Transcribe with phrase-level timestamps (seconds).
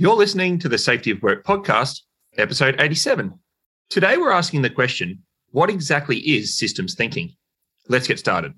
[0.00, 2.02] You're listening to the Safety of Work podcast,
[2.36, 3.36] episode 87.
[3.90, 7.34] Today, we're asking the question what exactly is systems thinking?
[7.88, 8.54] Let's get started.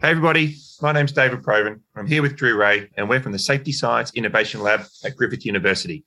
[0.00, 0.63] Hey, everybody.
[0.82, 1.80] My name's David Provan.
[1.94, 5.46] I'm here with Drew Rae, and we're from the Safety Science Innovation Lab at Griffith
[5.46, 6.04] University.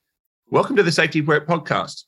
[0.49, 2.03] Welcome to the Safety Work podcast.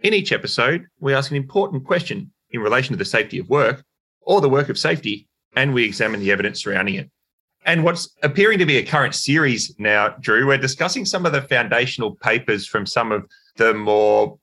[0.00, 3.84] In each episode, we ask an important question in relation to the safety of work
[4.22, 7.08] or the work of safety, and we examine the evidence surrounding it.
[7.64, 11.42] And what's appearing to be a current series now, Drew, we're discussing some of the
[11.42, 13.24] foundational papers from some of
[13.56, 14.36] the more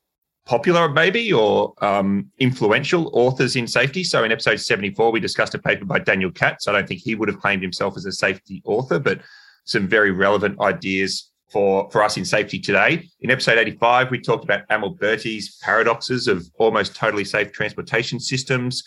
[0.47, 4.03] popular, maybe, or um, influential authors in safety.
[4.03, 6.67] So in episode 74, we discussed a paper by Daniel Katz.
[6.67, 9.19] I don't think he would have claimed himself as a safety author, but
[9.65, 13.09] some very relevant ideas for, for us in safety today.
[13.21, 18.83] In episode 85, we talked about Amalberti's paradoxes of almost totally safe transportation systems.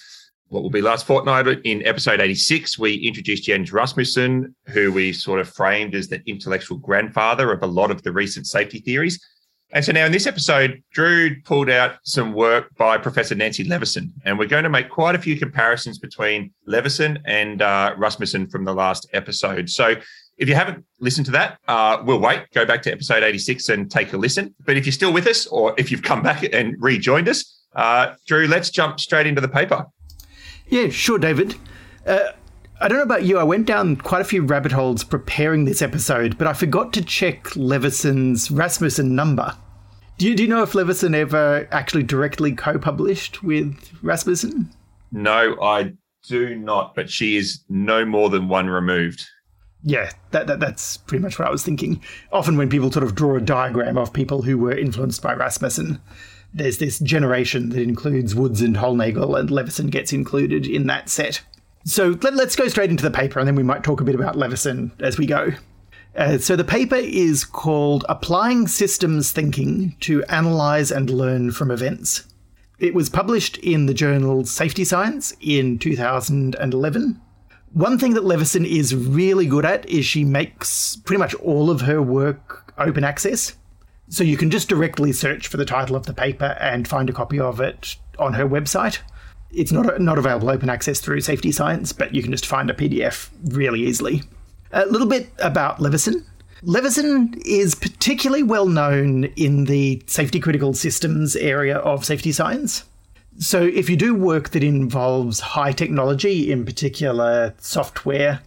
[0.49, 5.41] What will be last fortnight in episode 86, we introduced Jens Rasmussen, who we sort
[5.41, 9.21] of framed as the intellectual grandfather of a lot of the recent safety theories.
[9.73, 14.13] And so now in this episode, Drew pulled out some work by Professor Nancy Leveson,
[14.25, 18.65] and we're going to make quite a few comparisons between Leveson and uh, Rasmussen from
[18.65, 19.71] the last episode.
[19.71, 19.95] So
[20.39, 23.89] if you haven't listened to that, uh, we'll wait, go back to episode 86 and
[23.89, 24.55] take a listen.
[24.65, 28.15] But if you're still with us, or if you've come back and rejoined us, uh,
[28.27, 29.87] Drew, let's jump straight into the paper.
[30.69, 31.55] Yeah, sure, David.
[32.05, 32.33] Uh,
[32.83, 35.83] I don't know about you, I went down quite a few rabbit holes preparing this
[35.83, 39.55] episode, but I forgot to check Leveson's Rasmussen number.
[40.17, 44.71] Do you, do you know if Leveson ever actually directly co published with Rasmussen?
[45.13, 45.93] No, I
[46.27, 49.27] do not, but she is no more than one removed.
[49.83, 52.03] Yeah, that, that that's pretty much what I was thinking.
[52.33, 56.01] Often, when people sort of draw a diagram of people who were influenced by Rasmussen,
[56.55, 61.43] there's this generation that includes Woods and Hollnagel, and Leveson gets included in that set.
[61.85, 64.15] So let, us go straight into the paper, and then we might talk a bit
[64.15, 65.53] about Leveson as we go.
[66.15, 72.25] Uh, so the paper is called Applying Systems Thinking to Analyze and Learn from Events.
[72.79, 77.21] It was published in the journal Safety Science in 2011.
[77.73, 81.83] One thing that Leveson is really good at is she makes pretty much all of
[81.83, 83.57] her work open access.
[84.09, 87.13] So you can just directly search for the title of the paper and find a
[87.13, 88.99] copy of it on her website
[89.53, 92.75] it's not not available open access through Safety Science, but you can just find a
[92.75, 94.23] PDF really easily.
[94.73, 96.25] A little bit about Leveson.
[96.63, 102.85] Leveson is particularly well known in the safety critical systems area of safety science.
[103.39, 108.41] So, if you do work that involves high technology, in particular software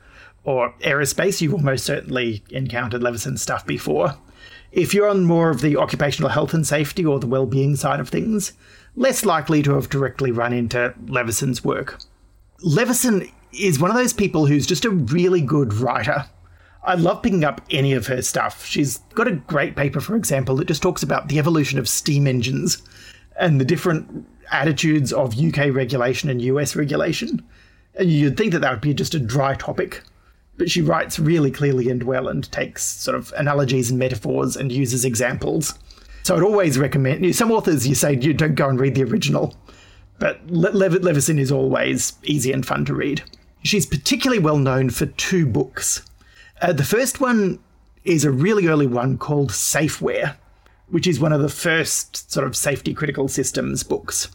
[0.44, 4.16] or aerospace, you've almost certainly encountered Leveson stuff before.
[4.72, 8.10] If you're on more of the occupational health and safety or the well-being side of
[8.10, 8.54] things,
[8.96, 12.00] less likely to have directly run into Leveson's work.
[12.62, 16.26] Leveson is one of those people who's just a really good writer.
[16.84, 18.66] I love picking up any of her stuff.
[18.66, 22.28] She's got a great paper, for example, that just talks about the evolution of steam
[22.28, 22.82] engines
[23.40, 27.44] and the different attitudes of UK regulation and US regulation.
[27.96, 30.04] And you'd think that that would be just a dry topic.
[30.58, 34.72] But she writes really clearly and well and takes sort of analogies and metaphors and
[34.72, 35.78] uses examples.
[36.24, 37.36] So I'd always recommend.
[37.36, 39.56] Some authors you say you don't go and read the original,
[40.20, 43.24] but Le- Leveson is always easy and fun to read.
[43.64, 46.02] She's particularly well known for two books.
[46.62, 47.60] Uh, the first one
[48.06, 50.36] is a really early one called Safeware,
[50.90, 54.30] which is one of the first sort of safety critical systems books.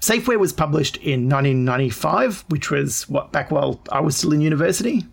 [0.00, 5.06] Safeware was published in 1995, which was what back while I was still in university.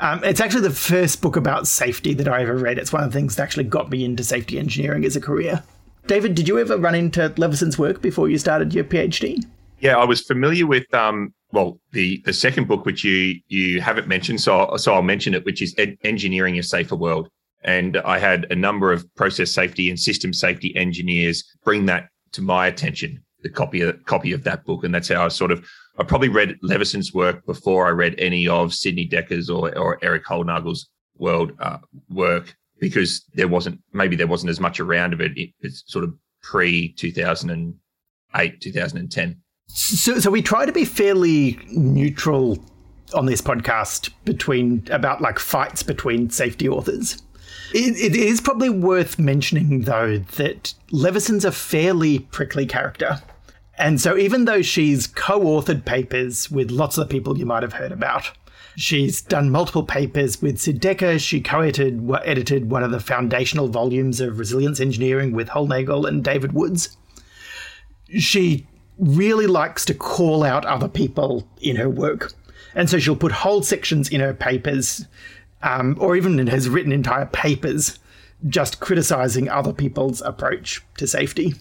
[0.00, 2.78] Um, it's actually the first book about safety that I ever read.
[2.78, 5.62] It's one of the things that actually got me into safety engineering as a career.
[6.06, 9.44] David, did you ever run into Leveson's work before you started your PhD?
[9.80, 14.08] Yeah, I was familiar with um, well the the second book which you you haven't
[14.08, 17.28] mentioned, so so I'll mention it, which is Ed- Engineering a Safer World.
[17.62, 22.42] And I had a number of process safety and system safety engineers bring that to
[22.42, 25.66] my attention, the copy of, copy of that book, and that's how I sort of
[25.98, 30.24] I probably read Leveson's work before I read any of Sidney Dekker's or, or Erik
[30.24, 30.88] Hollnagel's
[31.18, 31.78] world uh,
[32.10, 35.32] work because there wasn't maybe there wasn't as much around of it.
[35.60, 37.74] It's sort of pre two thousand and
[38.36, 39.40] eight, two thousand and ten.
[39.68, 42.58] So, so we try to be fairly neutral
[43.14, 47.22] on this podcast between about like fights between safety authors.
[47.72, 53.22] It, it is probably worth mentioning though that Leveson's a fairly prickly character.
[53.76, 57.72] And so, even though she's co authored papers with lots of people you might have
[57.72, 58.30] heard about,
[58.76, 61.20] She's done multiple papers with Sid Dekker.
[61.20, 66.96] She co-edited one of the foundational volumes of resilience engineering with Hollnagel and David Woods.
[68.18, 68.66] She
[68.98, 72.32] really likes to call out other people in her work.
[72.74, 75.06] And so she'll put whole sections in her papers,
[75.62, 77.98] um, or even has written entire papers
[78.48, 81.54] just criticizing other people's approach to safety.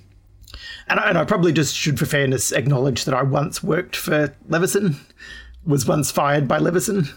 [0.88, 4.36] And I, and I probably just should, for fairness, acknowledge that I once worked for
[4.50, 4.96] Leveson,
[5.66, 7.08] was once fired by Leveson.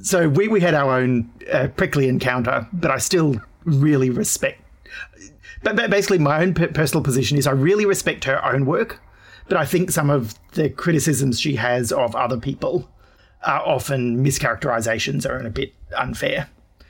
[0.00, 4.62] So we, we had our own uh, prickly encounter, but I still really respect.
[5.62, 9.00] But basically, my own personal position is I really respect her own work,
[9.48, 12.88] but I think some of the criticisms she has of other people
[13.44, 16.48] are often mischaracterizations are a bit unfair.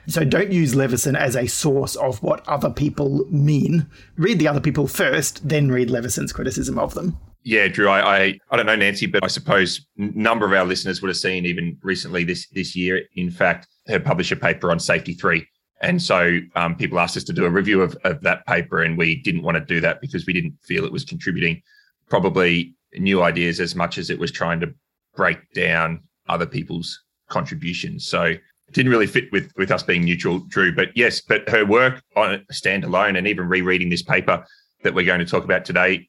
[0.08, 3.86] So don't use Leveson as a source of what other people mean.
[4.16, 7.18] Read the other people first, then read Leveson's criticism of them.
[7.42, 10.64] Yeah, Drew, I, I, I don't know Nancy, but I suppose a number of our
[10.64, 14.70] listeners would have seen even recently this this year, in fact, her published a paper
[14.70, 15.46] on safety three.
[15.80, 18.98] And so um, people asked us to do a review of, of that paper, and
[18.98, 21.62] we didn't want to do that because we didn't feel it was contributing
[22.08, 24.74] probably new ideas as much as it was trying to
[25.14, 28.06] break down other people's contributions.
[28.06, 28.34] So
[28.72, 30.74] didn't really fit with with us being neutral, Drew.
[30.74, 34.44] But yes, but her work on standalone and even rereading this paper
[34.82, 36.08] that we're going to talk about today,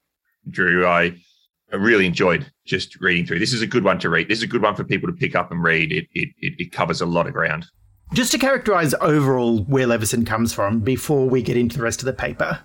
[0.49, 1.15] Drew, I
[1.71, 3.39] really enjoyed just reading through.
[3.39, 4.27] This is a good one to read.
[4.27, 5.91] This is a good one for people to pick up and read.
[5.91, 7.65] It it it, it covers a lot of ground.
[8.13, 12.05] Just to characterize overall where Leveson comes from before we get into the rest of
[12.05, 12.59] the paper,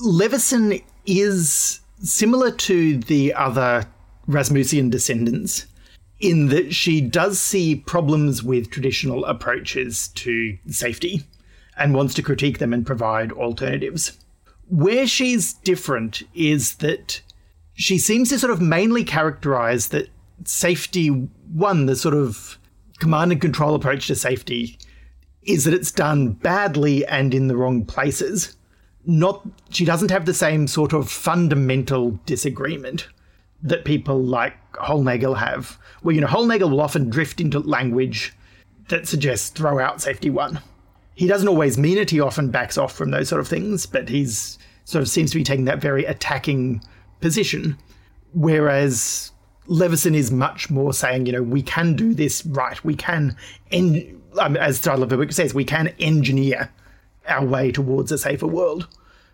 [0.00, 3.86] Leveson is similar to the other
[4.28, 5.66] Rasmussian descendants
[6.22, 11.24] in that she does see problems with traditional approaches to safety
[11.76, 14.18] and wants to critique them and provide alternatives.
[14.68, 17.20] Where she's different is that
[17.74, 20.08] she seems to sort of mainly characterize that
[20.44, 22.56] safety, one, the sort of
[23.00, 24.78] command and control approach to safety,
[25.42, 28.56] is that it's done badly and in the wrong places.
[29.04, 33.08] Not, she doesn't have the same sort of fundamental disagreement
[33.62, 38.32] that people like Hollnagel have, where, you know, Hollnagel will often drift into language
[38.88, 40.60] that suggests throw out safety one.
[41.14, 44.08] He doesn't always mean it, he often backs off from those sort of things, but
[44.08, 46.82] he's sort of seems to be taking that very attacking
[47.20, 47.76] position.
[48.34, 49.30] Whereas
[49.66, 52.82] Leveson is much more saying, you know, we can do this right.
[52.84, 53.36] We can,
[53.70, 56.70] en- um, as title of says, we can engineer
[57.28, 58.88] our way towards a safer world,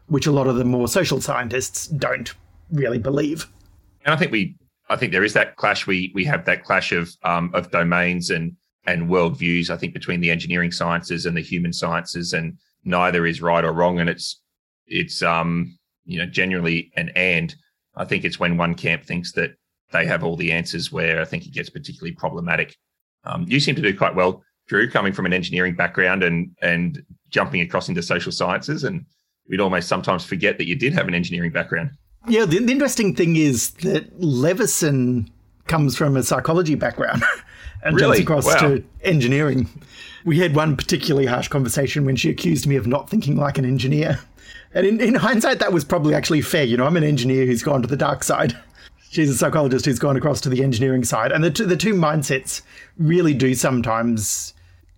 [0.08, 2.34] which a lot of the more social scientists don't
[2.70, 3.46] really believe.
[4.04, 4.56] And I think we
[4.90, 5.86] I think there is that clash.
[5.86, 8.56] We we have that clash of um, of domains and
[8.86, 9.70] and worldviews.
[9.70, 13.72] I think between the engineering sciences and the human sciences, and neither is right or
[13.72, 14.00] wrong.
[14.00, 14.40] And it's
[14.86, 17.54] it's um you know generally an and.
[17.96, 19.56] I think it's when one camp thinks that
[19.90, 22.76] they have all the answers where I think it gets particularly problematic.
[23.24, 27.02] Um, you seem to do quite well, Drew, coming from an engineering background and and
[27.28, 28.84] jumping across into social sciences.
[28.84, 29.04] And
[29.48, 31.90] we'd almost sometimes forget that you did have an engineering background.
[32.26, 35.30] Yeah, the, the interesting thing is that Leveson
[35.66, 37.22] comes from a psychology background
[37.82, 38.18] and really?
[38.18, 38.68] jumps across wow.
[38.68, 39.68] to engineering.
[40.24, 43.64] We had one particularly harsh conversation when she accused me of not thinking like an
[43.64, 44.18] engineer.
[44.74, 46.64] And in, in hindsight, that was probably actually fair.
[46.64, 48.56] You know, I'm an engineer who's gone to the dark side.
[49.10, 51.32] She's a psychologist who's gone across to the engineering side.
[51.32, 52.60] And the, t- the two mindsets
[52.98, 54.52] really do sometimes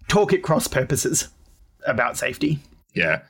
[0.09, 1.29] talk at cross purposes
[1.87, 2.59] about safety.
[2.93, 3.21] Yeah.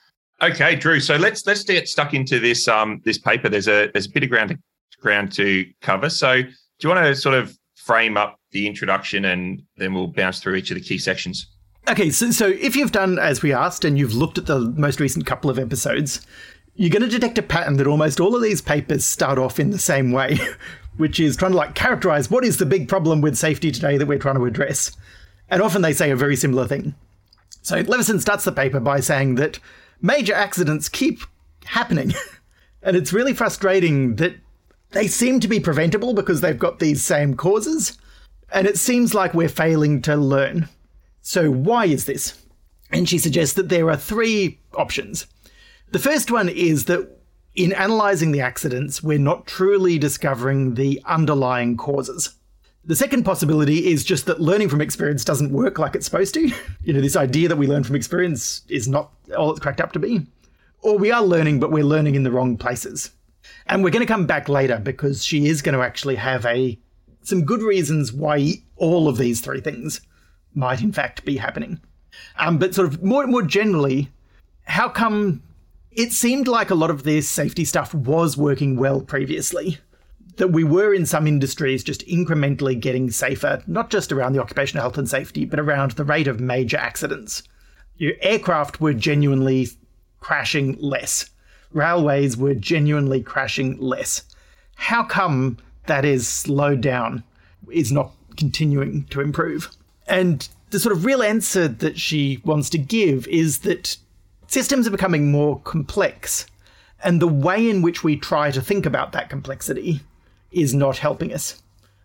[0.43, 1.01] Okay, Drew.
[1.01, 3.49] So let's let's get stuck into this um this paper.
[3.49, 4.59] There's a there's a bit of ground to,
[5.01, 6.09] ground to cover.
[6.09, 6.49] So do
[6.83, 10.71] you want to sort of frame up the introduction and then we'll bounce through each
[10.71, 11.47] of the key sections?
[11.89, 15.01] Okay, so, so if you've done as we asked and you've looked at the most
[15.01, 16.25] recent couple of episodes,
[16.75, 19.71] you're going to detect a pattern that almost all of these papers start off in
[19.71, 20.39] the same way,
[20.97, 24.07] which is trying to like characterize what is the big problem with safety today that
[24.07, 24.97] we're trying to address.
[25.49, 26.95] And often they say a very similar thing.
[27.63, 29.59] So Leveson starts the paper by saying that
[30.01, 31.21] major accidents keep
[31.65, 32.13] happening.
[32.83, 34.35] and it's really frustrating that
[34.91, 37.99] they seem to be preventable because they've got these same causes.
[38.53, 40.69] And it seems like we're failing to learn.
[41.23, 42.43] So, why is this?
[42.91, 45.27] And she suggests that there are three options.
[45.93, 47.21] The first one is that
[47.55, 52.35] in analysing the accidents, we're not truly discovering the underlying causes.
[52.85, 56.51] The second possibility is just that learning from experience doesn't work like it's supposed to.
[56.83, 59.93] You know, this idea that we learn from experience is not all it's cracked up
[59.93, 60.27] to be.
[60.81, 63.11] Or we are learning, but we're learning in the wrong places.
[63.67, 66.79] And we're going to come back later because she is going to actually have a
[67.23, 70.01] some good reasons why all of these three things
[70.55, 71.81] might in fact be happening.
[72.39, 74.11] Um, but sort of more more generally,
[74.65, 75.43] how come
[75.93, 79.79] it seemed like a lot of this safety stuff was working well previously?
[80.41, 84.81] That we were in some industries just incrementally getting safer, not just around the occupational
[84.81, 87.43] health and safety, but around the rate of major accidents.
[87.99, 89.69] Your aircraft were genuinely
[90.19, 91.29] crashing less.
[91.73, 94.23] Railways were genuinely crashing less.
[94.77, 97.23] How come that is slowed down,
[97.71, 99.69] is not continuing to improve?
[100.07, 103.99] And the sort of real answer that she wants to give is that
[104.47, 106.47] systems are becoming more complex,
[107.05, 110.01] and the way in which we try to think about that complexity
[110.51, 111.63] is not helping us.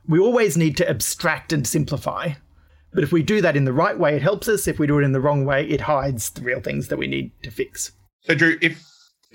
[0.07, 2.33] We always need to abstract and simplify.
[2.93, 4.67] But if we do that in the right way, it helps us.
[4.67, 7.07] If we do it in the wrong way, it hides the real things that we
[7.07, 7.91] need to fix.
[8.21, 8.81] So, Drew, if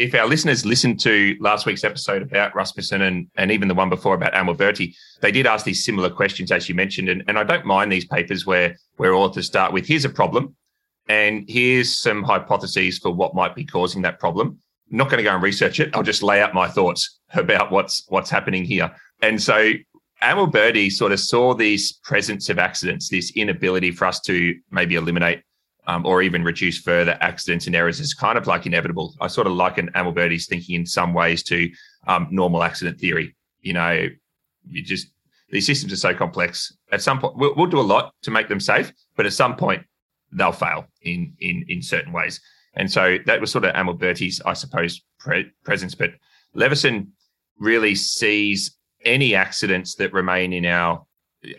[0.01, 3.91] if our listeners listened to last week's episode about Rasmussen and, and even the one
[3.91, 7.11] before about Amalberti, they did ask these similar questions, as you mentioned.
[7.11, 10.57] And, and I don't mind these papers where, where authors start with here's a problem,
[11.09, 14.59] and here's some hypotheses for what might be causing that problem.
[14.91, 15.95] I'm not going to go and research it.
[15.95, 18.91] I'll just lay out my thoughts about what's what's happening here.
[19.23, 19.73] And so
[20.23, 25.43] Amalberti sort of saw this presence of accidents, this inability for us to maybe eliminate
[25.87, 29.15] um, or even reduce further accidents and errors is kind of like inevitable.
[29.21, 31.71] I sort of liken Amalberti's thinking in some ways to
[32.07, 33.35] um, normal accident theory.
[33.61, 34.09] You know,
[34.69, 35.09] you just
[35.51, 36.77] these systems are so complex.
[36.93, 39.57] At some point, we'll, we'll do a lot to make them safe, but at some
[39.57, 39.85] point,
[40.33, 42.41] they'll fail in in in certain ways.
[42.75, 45.95] And so that was sort of Amalberti's, I suppose, pre- presence.
[45.95, 46.13] But
[46.55, 47.13] Leveson
[47.59, 51.05] really sees any accidents that remain in our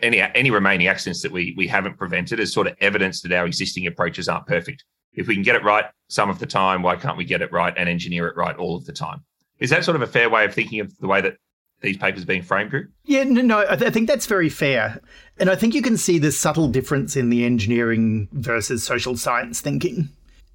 [0.00, 3.46] any any remaining accidents that we we haven't prevented as sort of evidence that our
[3.46, 4.84] existing approaches aren't perfect.
[5.14, 7.52] If we can get it right some of the time, why can't we get it
[7.52, 9.24] right and engineer it right all of the time?
[9.58, 11.36] Is that sort of a fair way of thinking of the way that
[11.82, 12.86] these papers are being framed, Drew?
[13.04, 15.00] Yeah, no, no I, th- I think that's very fair.
[15.38, 19.60] And I think you can see the subtle difference in the engineering versus social science
[19.60, 20.08] thinking,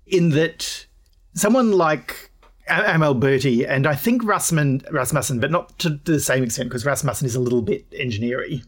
[0.07, 0.85] in that
[1.33, 2.31] someone like
[2.69, 7.35] Amalberti and I think Rasmussen, Rasmussen, but not to the same extent because Rasmussen is
[7.35, 8.63] a little bit engineering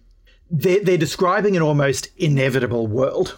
[0.50, 3.38] they're, they're describing an almost inevitable world.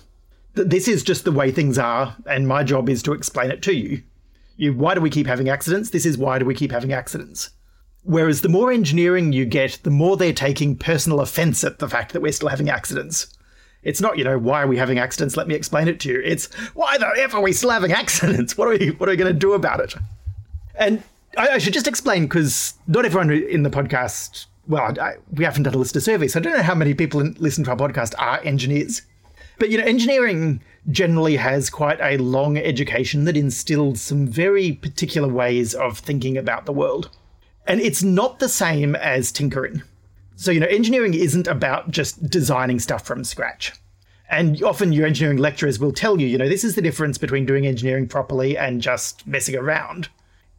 [0.53, 3.73] This is just the way things are, and my job is to explain it to
[3.73, 4.03] you.
[4.57, 4.73] you.
[4.73, 5.89] Why do we keep having accidents?
[5.89, 7.51] This is why do we keep having accidents.
[8.03, 12.13] Whereas the more engineering you get, the more they're taking personal offense at the fact
[12.13, 13.27] that we're still having accidents.
[13.83, 15.35] It's not, you know, why are we having accidents?
[15.35, 16.21] Let me explain it to you.
[16.23, 18.57] It's why the F are we still having accidents?
[18.57, 19.95] What are we what are we gonna do about it?
[20.75, 21.03] And
[21.37, 25.63] I, I should just explain because not everyone in the podcast well, I, we haven't
[25.63, 27.77] done a list of surveys, so I don't know how many people listen to our
[27.77, 29.01] podcast are engineers.
[29.57, 35.27] But you know, engineering generally has quite a long education that instills some very particular
[35.27, 37.09] ways of thinking about the world.
[37.67, 39.83] And it's not the same as tinkering.
[40.41, 43.73] So, you know, engineering isn't about just designing stuff from scratch.
[44.27, 47.45] And often your engineering lecturers will tell you, you know, this is the difference between
[47.45, 50.09] doing engineering properly and just messing around.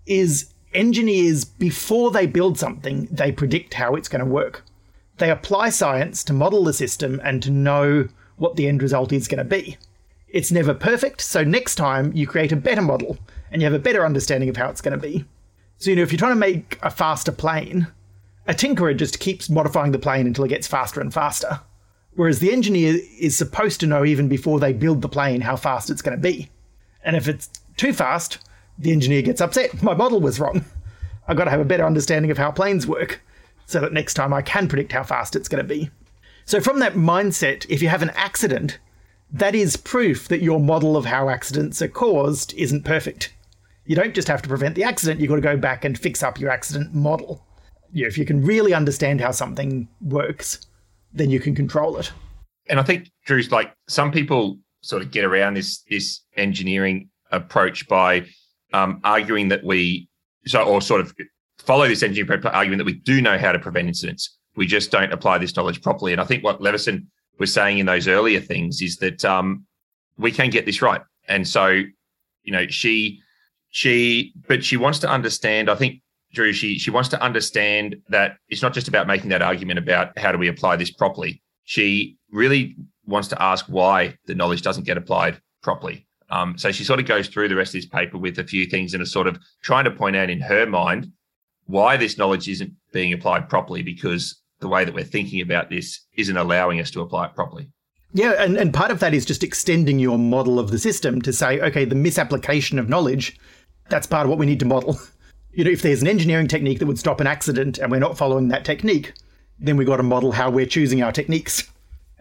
[0.07, 4.65] Is engineers, before they build something, they predict how it's going to work.
[5.17, 9.27] They apply science to model the system and to know what the end result is
[9.27, 9.79] going to be.
[10.29, 13.19] It's never perfect, so next time you create a better model
[13.51, 15.25] and you have a better understanding of how it's going to be.
[15.79, 17.89] So, you know, if you're trying to make a faster plane,
[18.47, 21.61] a tinkerer just keeps modifying the plane until it gets faster and faster.
[22.15, 25.91] Whereas the engineer is supposed to know even before they build the plane how fast
[25.91, 26.51] it's going to be.
[27.05, 28.39] And if it's too fast,
[28.79, 29.83] the engineer gets upset.
[29.83, 30.65] My model was wrong.
[31.27, 33.21] I've got to have a better understanding of how planes work
[33.67, 35.91] so that next time I can predict how fast it's going to be.
[36.45, 38.79] So, from that mindset, if you have an accident,
[39.31, 43.33] that is proof that your model of how accidents are caused isn't perfect.
[43.87, 46.23] You don't just have to prevent the accident, you've got to go back and fix
[46.23, 47.47] up your accident model.
[47.93, 50.67] You know, if you can really understand how something works,
[51.13, 52.13] then you can control it.
[52.69, 57.87] And I think, Drew's like some people sort of get around this this engineering approach
[57.89, 58.27] by
[58.73, 60.09] um, arguing that we
[60.47, 61.15] so or sort of
[61.59, 64.39] follow this engineering argument that we do know how to prevent incidents.
[64.57, 66.13] We just don't apply this knowledge properly.
[66.13, 69.65] And I think what Leveson was saying in those earlier things is that um,
[70.19, 71.01] we can get this right.
[71.29, 73.21] And so, you know, she
[73.71, 75.71] she but she wants to understand.
[75.71, 76.02] I think
[76.33, 80.19] Drew, she she wants to understand that it's not just about making that argument about
[80.19, 81.43] how do we apply this properly.
[81.65, 86.07] She really wants to ask why the knowledge doesn't get applied properly.
[86.31, 88.65] Um, so she sort of goes through the rest of this paper with a few
[88.67, 91.13] things and is sort of trying to point out in her mind
[91.67, 96.07] why this knowledge isn't being applied properly because the way that we're thinking about this
[96.17, 97.69] isn't allowing us to apply it properly.
[98.15, 101.33] Yeah, and, and part of that is just extending your model of the system to
[101.33, 103.39] say, okay, the misapplication of knowledge,
[103.89, 104.99] that's part of what we need to model.
[105.55, 108.17] You know, if there's an engineering technique that would stop an accident and we're not
[108.17, 109.13] following that technique,
[109.59, 111.71] then we've got to model how we're choosing our techniques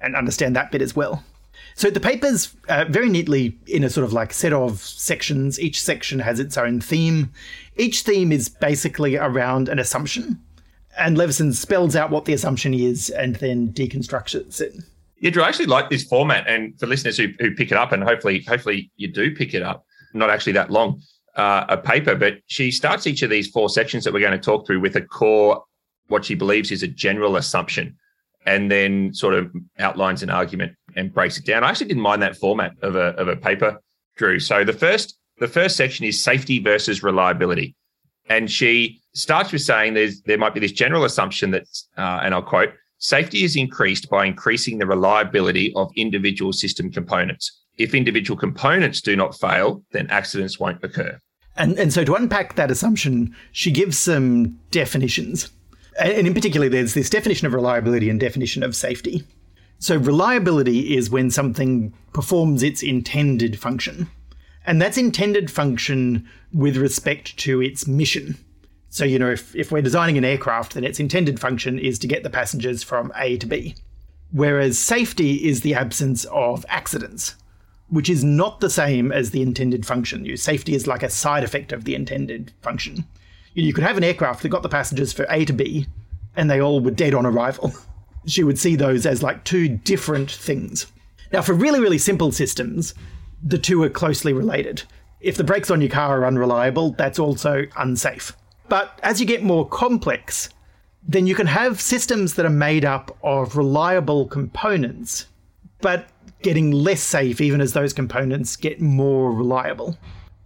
[0.02, 1.24] and understand that bit as well.
[1.76, 5.60] So the paper's uh, very neatly in a sort of like set of sections.
[5.62, 7.32] Each section has its own theme.
[7.78, 10.42] Each theme is basically around an assumption.
[10.98, 14.76] And Leveson spells out what the assumption is and then deconstructs it.
[15.20, 17.92] Yeah, Drew, I actually like this format, and for listeners who, who pick it up,
[17.92, 19.86] and hopefully, hopefully you do pick it up.
[20.14, 21.00] Not actually that long
[21.36, 24.40] uh, a paper, but she starts each of these four sections that we're going to
[24.40, 25.64] talk through with a core,
[26.08, 27.96] what she believes is a general assumption,
[28.46, 31.64] and then sort of outlines an argument and breaks it down.
[31.64, 33.82] I actually didn't mind that format of a of a paper,
[34.18, 34.40] Drew.
[34.40, 37.76] So the first the first section is safety versus reliability,
[38.30, 41.64] and she starts with saying there's there might be this general assumption that,
[41.98, 47.61] uh, and I'll quote, safety is increased by increasing the reliability of individual system components.
[47.78, 51.18] If individual components do not fail, then accidents won't occur.
[51.56, 55.50] And and so to unpack that assumption, she gives some definitions.
[56.00, 59.24] And in particular, there's this definition of reliability and definition of safety.
[59.80, 64.08] So reliability is when something performs its intended function.
[64.66, 68.38] And that's intended function with respect to its mission.
[68.90, 72.08] So, you know, if, if we're designing an aircraft, then its intended function is to
[72.08, 73.76] get the passengers from A to B.
[74.32, 77.36] Whereas safety is the absence of accidents,
[77.92, 80.26] which is not the same as the intended function.
[80.26, 83.06] You, safety is like a side effect of the intended function.
[83.54, 85.88] You could have an aircraft that got the passengers for A to B,
[86.36, 87.74] and they all were dead on arrival.
[88.26, 90.88] she would see those as like two different things.
[91.34, 92.94] Now, for really, really simple systems,
[93.44, 94.84] the two are closely related.
[95.20, 98.34] If the brakes on your car are unreliable, that's also unsafe.
[98.70, 100.50] But as you get more complex,
[101.06, 105.26] then you can have systems that are made up of reliable components,
[105.82, 106.08] but
[106.42, 109.98] getting less safe even as those components get more reliable.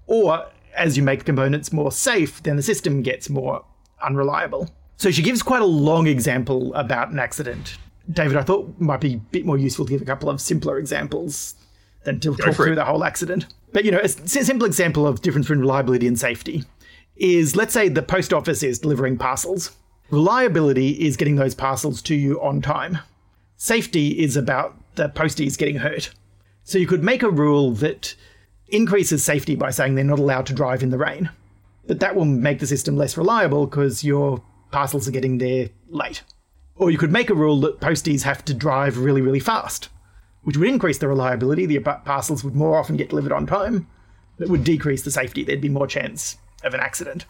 [0.07, 3.63] Or as you make the components more safe, then the system gets more
[4.01, 4.69] unreliable.
[4.97, 7.77] So she gives quite a long example about an accident.
[8.11, 10.77] David, I thought might be a bit more useful to give a couple of simpler
[10.77, 11.55] examples
[12.03, 12.75] than to Go talk through it.
[12.75, 13.47] the whole accident.
[13.73, 16.63] But you know, a simple example of difference between reliability and safety
[17.17, 19.71] is let's say the post office is delivering parcels.
[20.11, 22.99] Reliability is getting those parcels to you on time.
[23.57, 26.11] Safety is about the posties getting hurt.
[26.63, 28.15] So you could make a rule that
[28.67, 31.29] increases safety by saying they're not allowed to drive in the rain.
[31.87, 36.23] But that will make the system less reliable because your parcels are getting there late.
[36.75, 39.89] Or you could make a rule that posties have to drive really, really fast,
[40.43, 41.65] which would increase the reliability.
[41.65, 43.87] The parcels would more often get delivered on time.
[44.37, 45.43] That would decrease the safety.
[45.43, 47.25] There'd be more chance of an accident.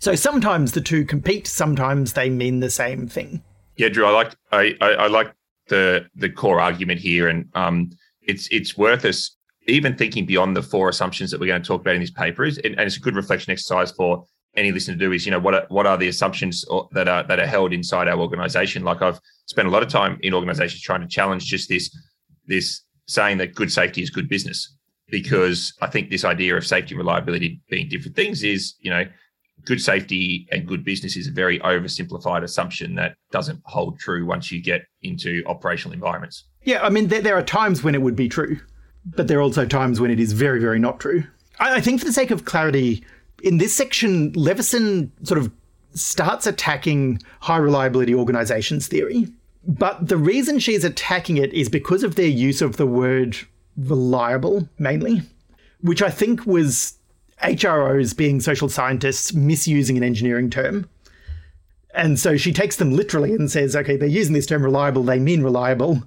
[0.00, 1.46] So sometimes the two compete.
[1.46, 3.42] Sometimes they mean the same thing.
[3.76, 5.32] Yeah, Drew, I like I, I, I like
[5.68, 7.90] the the core argument here, and um,
[8.22, 11.82] it's it's worth us even thinking beyond the four assumptions that we're going to talk
[11.82, 14.24] about in this paper is, and it's a good reflection exercise for
[14.56, 17.22] any listener to do is, you know, what are, what are the assumptions that are
[17.24, 18.82] that are held inside our organization?
[18.82, 21.94] Like I've spent a lot of time in organizations trying to challenge just this
[22.46, 24.76] this saying that good safety is good business,
[25.10, 29.04] because I think this idea of safety and reliability being different things is, you know,
[29.68, 34.50] good safety and good business is a very oversimplified assumption that doesn't hold true once
[34.50, 36.44] you get into operational environments.
[36.64, 38.58] Yeah, I mean, there, there are times when it would be true,
[39.04, 41.22] but there are also times when it is very, very not true.
[41.60, 43.04] I, I think, for the sake of clarity,
[43.42, 45.52] in this section, Leveson sort of
[45.92, 49.28] starts attacking high reliability organizations theory.
[49.66, 53.36] But the reason she's attacking it is because of their use of the word
[53.76, 55.22] reliable, mainly,
[55.82, 56.97] which I think was
[57.42, 60.88] HROs being social scientists misusing an engineering term.
[61.94, 65.18] And so she takes them literally and says, okay, they're using this term reliable, they
[65.18, 66.02] mean reliable.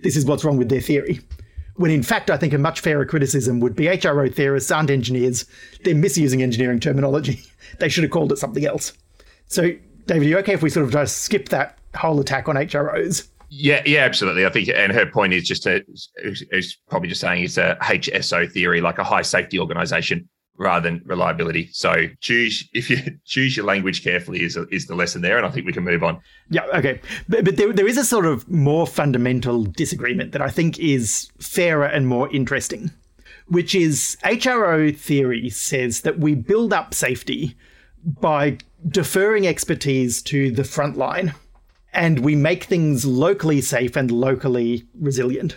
[0.00, 1.20] This is what's wrong with their theory
[1.80, 5.46] when in fact, I think a much fairer criticism would be HRO theorists aren't engineers.
[5.82, 7.40] They're misusing engineering terminology.
[7.78, 8.92] they should have called it something else.
[9.46, 9.72] So,
[10.04, 13.28] David, are you okay if we sort of just skip that whole attack on HROs?
[13.48, 14.44] Yeah, yeah, absolutely.
[14.44, 15.82] I think, and her point is just a,
[16.22, 20.28] is probably just saying it's a HSO theory, like a high safety organization
[20.60, 21.70] rather than reliability.
[21.72, 25.50] So choose if you choose your language carefully is is the lesson there, and I
[25.50, 26.20] think we can move on.
[26.50, 30.50] Yeah, okay, but, but there, there is a sort of more fundamental disagreement that I
[30.50, 32.90] think is fairer and more interesting,
[33.48, 37.56] which is HRO theory says that we build up safety
[38.04, 41.34] by deferring expertise to the front line,
[41.92, 45.56] and we make things locally safe and locally resilient.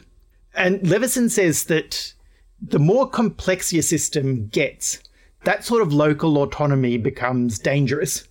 [0.56, 2.14] And Leveson says that
[2.62, 5.00] the more complex your system gets,
[5.44, 8.28] that sort of local autonomy becomes dangerous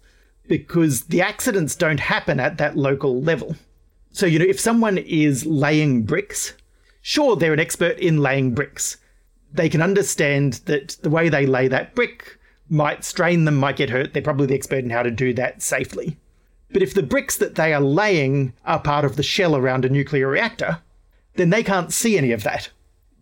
[0.49, 3.57] because the accidents don't happen at that local level.
[4.11, 6.55] So, you know, if someone is laying bricks,
[7.01, 8.97] sure, they're an expert in laying bricks.
[9.53, 13.91] They can understand that the way they lay that brick might strain them, might get
[13.91, 14.13] hurt.
[14.13, 16.17] They're probably the expert in how to do that safely.
[16.71, 19.91] But if the bricks that they are laying are part of the shell around a
[19.91, 20.81] nuclear reactor,
[21.35, 22.71] then they can't see any of that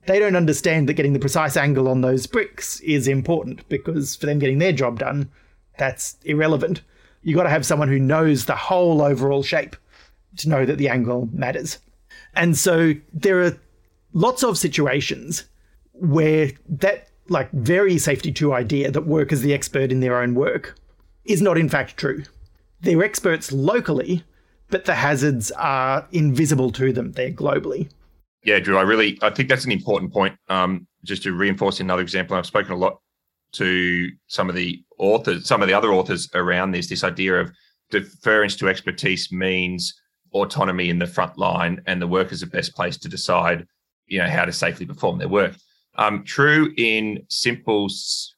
[0.07, 4.27] they don't understand that getting the precise angle on those bricks is important because for
[4.27, 5.31] them getting their job done,
[5.79, 6.83] that's irrelevant.
[7.23, 9.77] You've got to have someone who knows the whole overall shape
[10.39, 11.79] to know that the angle matters.
[12.35, 13.59] And so there are
[14.13, 15.45] lots of situations
[15.93, 20.35] where that like very safety two idea that work is the expert in their own
[20.35, 20.77] work
[21.25, 22.25] is not in fact true.
[22.81, 24.25] They're experts locally,
[24.71, 27.13] but the hazards are invisible to them.
[27.13, 27.91] They're globally.
[28.43, 30.37] Yeah, Drew, I really I think that's an important point.
[30.49, 33.01] Um, just to reinforce another example, I've spoken a lot
[33.53, 36.89] to some of the authors, some of the other authors around this.
[36.89, 37.51] This idea of
[37.91, 39.95] deference to expertise means
[40.33, 43.67] autonomy in the front line, and the workers are best placed to decide,
[44.07, 45.55] you know, how to safely perform their work.
[45.97, 47.89] Um, true in simple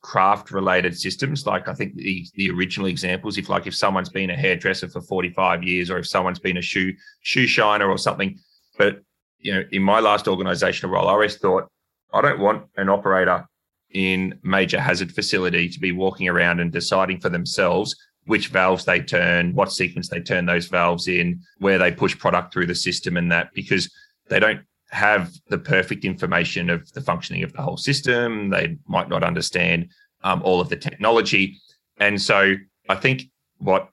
[0.01, 4.31] craft related systems, like I think the, the original examples, if like if someone's been
[4.31, 8.38] a hairdresser for 45 years or if someone's been a shoe shoe shiner or something.
[8.79, 9.03] But
[9.42, 11.68] you know, in my last organizational role, I always thought
[12.12, 13.46] I don't want an operator
[13.90, 17.94] in major hazard facility to be walking around and deciding for themselves
[18.26, 22.52] which valves they turn, what sequence they turn those valves in, where they push product
[22.52, 23.92] through the system and that because
[24.28, 28.50] they don't have the perfect information of the functioning of the whole system.
[28.50, 29.88] They might not understand
[30.22, 31.59] um, all of the technology.
[31.98, 32.55] And so
[32.88, 33.24] I think
[33.59, 33.88] what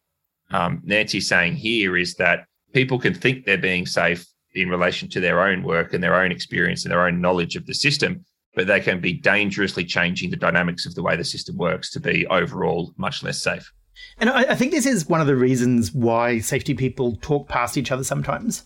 [0.51, 5.19] um, Nancy's saying here is that people can think they're being safe in relation to
[5.19, 8.67] their own work and their own experience and their own knowledge of the system, but
[8.67, 12.25] they can be dangerously changing the dynamics of the way the system works to be
[12.27, 13.71] overall much less safe.
[14.17, 17.77] And I, I think this is one of the reasons why safety people talk past
[17.77, 18.63] each other sometimes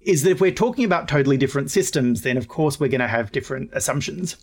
[0.00, 3.08] is that if we're talking about totally different systems, then of course we're going to
[3.08, 4.36] have different assumptions.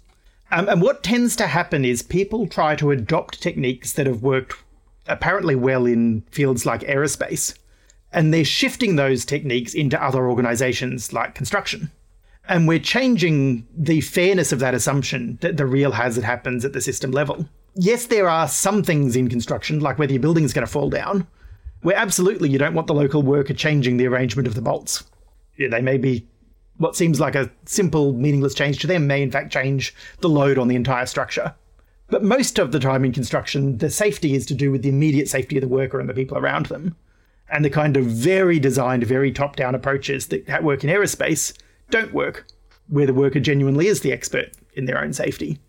[0.51, 4.61] Um, and what tends to happen is people try to adopt techniques that have worked
[5.07, 7.57] apparently well in fields like aerospace,
[8.13, 11.91] and they're shifting those techniques into other organizations like construction.
[12.47, 16.81] And we're changing the fairness of that assumption that the real hazard happens at the
[16.81, 17.47] system level.
[17.75, 20.89] Yes, there are some things in construction, like whether your building is going to fall
[20.89, 21.25] down,
[21.81, 25.03] where absolutely you don't want the local worker changing the arrangement of the bolts
[25.57, 26.27] they may be
[26.77, 30.57] what seems like a simple, meaningless change to them may in fact change the load
[30.57, 31.53] on the entire structure.
[32.09, 35.29] But most of the time in construction, the safety is to do with the immediate
[35.29, 36.95] safety of the worker and the people around them.
[37.49, 41.55] And the kind of very designed, very top down approaches that work in aerospace
[41.89, 42.47] don't work,
[42.87, 45.59] where the worker genuinely is the expert in their own safety.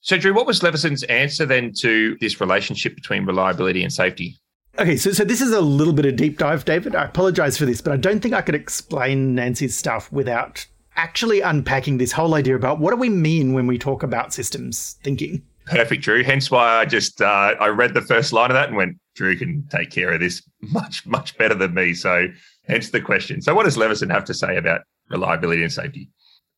[0.00, 4.36] So, Drew, what was Leveson's answer then to this relationship between reliability and safety?
[4.78, 6.96] Okay, so so this is a little bit of deep dive, David.
[6.96, 10.66] I apologize for this, but I don't think I could explain Nancy's stuff without
[10.96, 14.96] actually unpacking this whole idea about what do we mean when we talk about systems
[15.02, 15.42] thinking.
[15.72, 16.22] Perfect, Drew.
[16.22, 19.36] Hence why I just uh, I read the first line of that and went, Drew
[19.36, 21.94] can take care of this much much better than me.
[21.94, 22.28] So
[22.68, 23.40] hence the question.
[23.40, 26.10] So what does Leveson have to say about reliability and safety?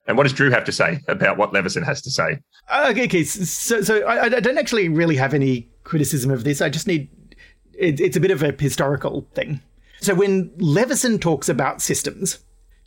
[0.07, 2.39] And what does Drew have to say about what Leveson has to say?
[2.75, 3.25] Okay, okay.
[3.25, 6.61] So, so I, I don't actually really have any criticism of this.
[6.61, 7.09] I just need
[7.73, 9.61] it, it's a bit of a historical thing.
[10.01, 12.41] So when Leveson talks about systems,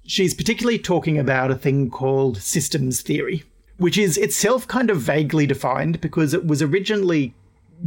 [0.05, 3.43] she's particularly talking about a thing called systems theory,
[3.77, 7.33] which is itself kind of vaguely defined because it was originally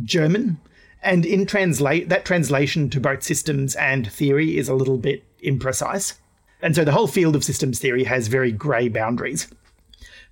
[0.04, 0.60] German,
[1.02, 6.14] and in translate that translation to both systems and theory is a little bit imprecise.
[6.62, 9.48] And so the whole field of systems theory has very grey boundaries.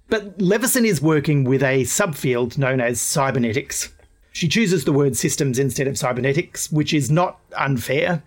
[0.09, 3.91] But Leveson is working with a subfield known as cybernetics,
[4.39, 8.23] she chooses the word systems instead of cybernetics, which is not unfair,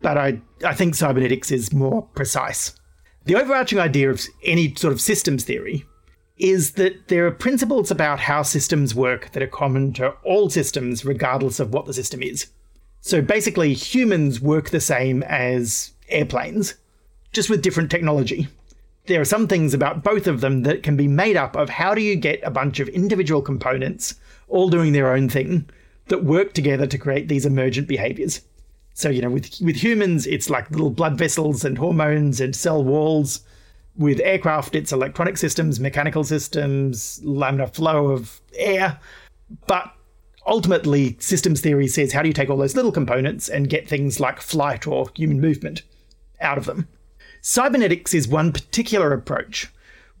[0.00, 2.74] but I, I think cybernetics is more precise.
[3.26, 5.84] The overarching idea of any sort of systems theory
[6.38, 11.04] is that there are principles about how systems work that are common to all systems,
[11.04, 12.48] regardless of what the system is.
[13.00, 16.74] So basically, humans work the same as airplanes,
[17.32, 18.48] just with different technology.
[19.06, 21.94] There are some things about both of them that can be made up of how
[21.94, 24.14] do you get a bunch of individual components
[24.48, 25.68] all doing their own thing
[26.06, 28.42] that work together to create these emergent behaviors.
[28.94, 32.84] So, you know, with, with humans, it's like little blood vessels and hormones and cell
[32.84, 33.40] walls.
[33.96, 38.98] With aircraft, it's electronic systems, mechanical systems, laminar flow of air.
[39.66, 39.92] But
[40.46, 44.18] ultimately, systems theory says how do you take all those little components and get things
[44.18, 45.82] like flight or human movement
[46.40, 46.88] out of them?
[47.42, 49.70] Cybernetics is one particular approach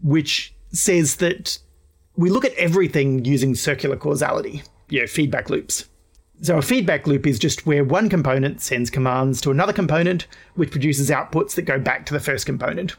[0.02, 1.58] which says that
[2.16, 5.88] we look at everything using circular causality, you know, feedback loops.
[6.42, 10.72] So a feedback loop is just where one component sends commands to another component, which
[10.72, 12.96] produces outputs that go back to the first component.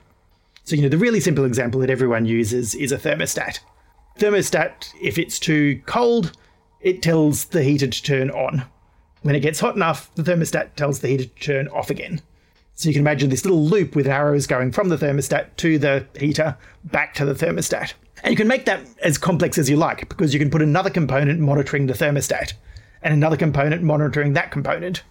[0.64, 3.60] So, you know, the really simple example that everyone uses is a thermostat.
[4.18, 6.32] Thermostat, if it's too cold,
[6.80, 8.64] it tells the heater to turn on.
[9.24, 12.22] When it gets hot enough, the thermostat tells the heater to turn off again.
[12.76, 16.08] So you can imagine this little loop with arrows going from the thermostat to the
[16.18, 17.94] heater back to the thermostat.
[18.24, 20.90] And you can make that as complex as you like because you can put another
[20.90, 22.54] component monitoring the thermostat
[23.02, 25.04] and another component monitoring that component.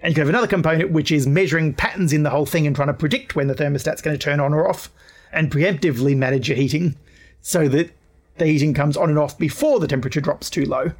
[0.00, 2.76] And you can have another component which is measuring patterns in the whole thing and
[2.76, 4.90] trying to predict when the thermostat's going to turn on or off
[5.32, 6.96] and preemptively manage your heating
[7.40, 7.90] so that
[8.38, 10.92] the heating comes on and off before the temperature drops too low.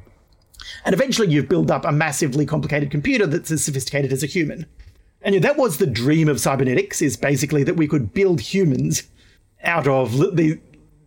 [0.85, 4.65] And eventually you've built up a massively complicated computer that's as sophisticated as a human.
[5.21, 9.03] And that was the dream of cybernetics, is basically that we could build humans
[9.63, 10.59] out of the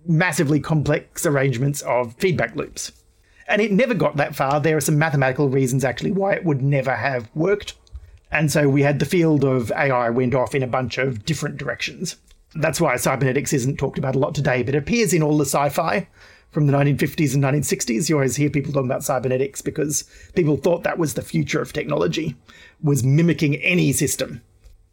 [0.06, 2.92] massively complex arrangements of feedback loops.
[3.48, 4.60] And it never got that far.
[4.60, 7.74] There are some mathematical reasons actually why it would never have worked.
[8.30, 11.56] And so we had the field of AI went off in a bunch of different
[11.56, 12.16] directions.
[12.54, 15.44] That's why cybernetics isn't talked about a lot today, but it appears in all the
[15.44, 16.08] sci fi
[16.50, 18.08] from the 1950s and 1960s.
[18.08, 21.72] You always hear people talking about cybernetics because people thought that was the future of
[21.72, 22.36] technology,
[22.82, 24.42] was mimicking any system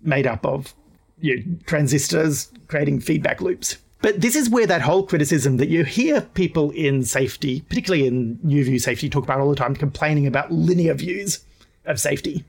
[0.01, 0.73] made up of
[1.19, 3.77] you know, transistors creating feedback loops.
[4.01, 8.39] But this is where that whole criticism that you hear people in safety, particularly in
[8.43, 11.39] new view safety, talk about all the time, complaining about linear views
[11.85, 12.43] of safety.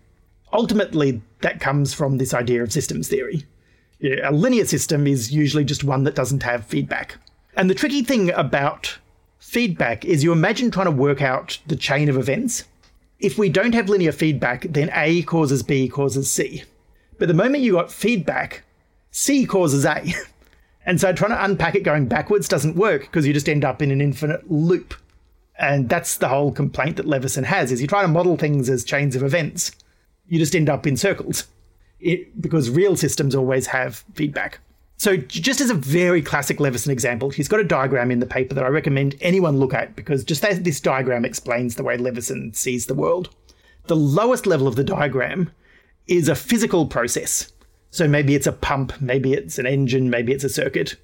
[0.53, 3.45] Ultimately, that comes from this idea of systems theory.
[4.03, 7.17] A linear system is usually just one that doesn't have feedback.
[7.57, 8.99] And the tricky thing about
[9.39, 12.65] feedback is you imagine trying to work out the chain of events.
[13.19, 16.63] If we don't have linear feedback, then A causes B causes C.
[17.19, 18.63] But the moment you got feedback,
[19.11, 20.13] C causes A.
[20.89, 23.83] And so trying to unpack it going backwards doesn't work because you just end up
[23.83, 24.95] in an infinite loop.
[25.59, 28.85] And that's the whole complaint that Leveson has is you try to model things as
[28.85, 29.73] chains of events,
[30.29, 31.47] you just end up in circles.
[32.01, 34.61] It, because real systems always have feedback.
[34.99, 38.55] So, just as a very classic Leveson example, he's got a diagram in the paper
[38.55, 42.53] that I recommend anyone look at because just as this diagram explains the way Leveson
[42.53, 43.31] sees the world.
[43.87, 45.51] The lowest level of the diagram
[46.09, 47.53] is a physical process.
[47.91, 50.97] So maybe it's a pump, maybe it's an engine, maybe it's a circuit.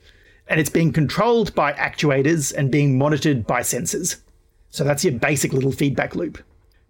[0.49, 4.17] And it's being controlled by actuators and being monitored by sensors.
[4.71, 6.43] So that's your basic little feedback loop.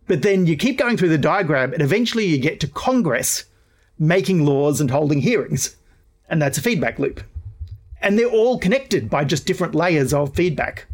[0.06, 3.44] But then you keep going through the diagram, and eventually you get to Congress
[3.98, 5.76] making laws and holding hearings.
[6.28, 7.22] And that's a feedback loop.
[8.00, 10.86] And they're all connected by just different layers of feedback.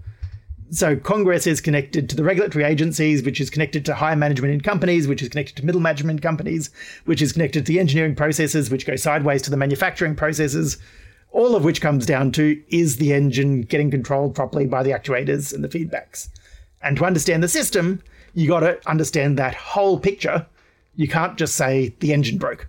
[0.73, 4.61] So Congress is connected to the regulatory agencies, which is connected to higher management in
[4.61, 6.71] companies, which is connected to middle management companies,
[7.07, 10.79] which is connected to the engineering processes, which go sideways to the manufacturing processes.
[11.33, 15.53] All of which comes down to is the engine getting controlled properly by the actuators
[15.53, 16.29] and the feedbacks?
[16.83, 18.01] And to understand the system,
[18.35, 20.47] you got to understand that whole picture.
[20.97, 22.69] You can't just say the engine broke.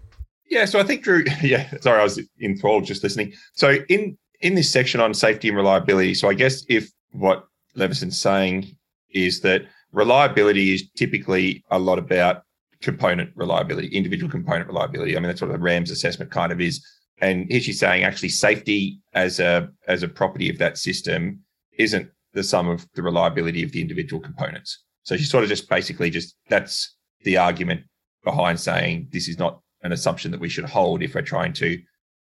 [0.49, 1.23] Yeah, so I think Drew.
[1.41, 3.33] Yeah, sorry, I was enthralled just listening.
[3.53, 7.45] So in in this section on safety and reliability, so I guess if what
[7.75, 8.75] Leveson's saying
[9.09, 12.43] is that reliability is typically a lot about
[12.81, 15.15] component reliability, individual component reliability.
[15.15, 16.85] I mean, that's what the RAMS assessment kind of is.
[17.19, 21.39] And here she's saying actually safety as a as a property of that system
[21.73, 24.83] isn't the sum of the reliability of the individual components.
[25.03, 27.81] So she sort of just basically just that's the argument
[28.23, 31.81] behind saying this is not an assumption that we should hold if we're trying to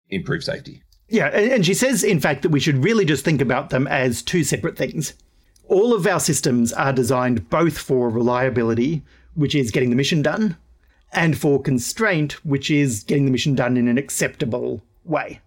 [0.09, 0.81] improve safety.
[1.09, 4.21] Yeah, and she says, in fact, that we should really just think about them as
[4.21, 5.13] two separate things
[5.69, 9.03] all of our systems are designed both for reliability,
[9.35, 10.57] which is getting the mission done,
[11.13, 15.39] and for constraint, which is getting the mission done in an acceptable way.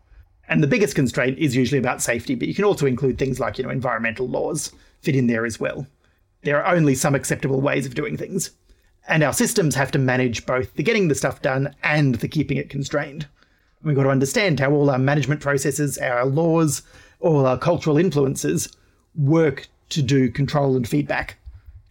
[0.48, 3.58] And the biggest constraint is usually about safety, but you can also include things like,
[3.58, 5.86] you know, environmental laws fit in there as well.
[6.42, 8.50] There are only some acceptable ways of doing things.
[9.08, 12.56] And our systems have to manage both the getting the stuff done and the keeping
[12.56, 13.26] it constrained.
[13.82, 16.82] We've got to understand how all our management processes, our laws,
[17.20, 18.68] all our cultural influences
[19.16, 21.36] work to do control and feedback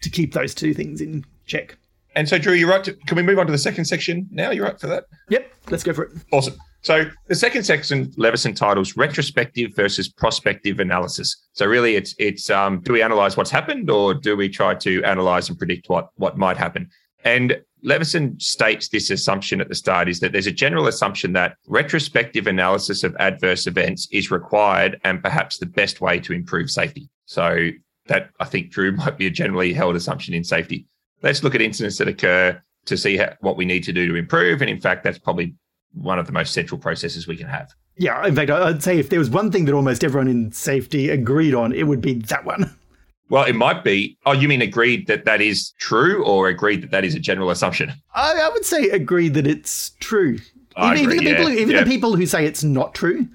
[0.02, 1.78] to keep those two things in check.
[2.16, 2.84] And so, Drew, you're right.
[2.84, 4.52] To, can we move on to the second section now?
[4.52, 5.06] You're right for that?
[5.30, 6.12] Yep, let's go for it.
[6.32, 6.56] Awesome.
[6.84, 11.48] So, the second section, Leveson titles retrospective versus prospective analysis.
[11.54, 15.04] So, really, it's it's um, do we analyze what's happened or do we try to
[15.04, 16.90] analyze and predict what what might happen?
[17.24, 21.56] And Leveson states this assumption at the start is that there's a general assumption that
[21.68, 27.10] retrospective analysis of adverse events is required and perhaps the best way to improve safety.
[27.26, 27.70] So
[28.08, 30.86] that I think, Drew, might be a generally held assumption in safety.
[31.22, 34.16] Let's look at incidents that occur to see how, what we need to do to
[34.16, 34.62] improve.
[34.62, 35.54] And in fact, that's probably
[35.94, 37.74] one of the most central processes we can have.
[37.98, 41.10] Yeah, in fact, I'd say if there was one thing that almost everyone in safety
[41.10, 42.76] agreed on, it would be that one.
[43.30, 44.18] Well, it might be.
[44.26, 47.50] Oh, you mean agreed that that is true, or agreed that that is a general
[47.50, 47.94] assumption?
[48.14, 50.38] I, I would say agreed that it's true.
[50.76, 51.84] I even, agree, even, the, people, even yeah.
[51.86, 53.30] the people who say it's not true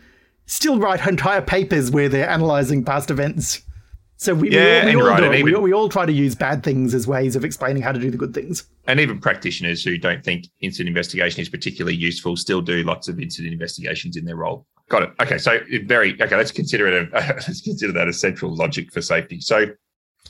[0.45, 3.63] still write entire papers where they're analyzing past events.
[4.19, 5.45] So we, yeah, we, all, we all do it.
[5.45, 8.11] We, we, all try to use bad things as ways of explaining how to do
[8.11, 8.67] the good things.
[8.87, 13.21] And even practitioners who don't think incident investigation is particularly useful still do lots of
[13.21, 14.67] incident investigations in their role.
[14.89, 15.11] Got it.
[15.21, 16.37] Okay, so very okay.
[16.37, 17.09] Let's consider it.
[17.13, 19.41] A, let's consider that a central logic for safety.
[19.41, 19.67] So,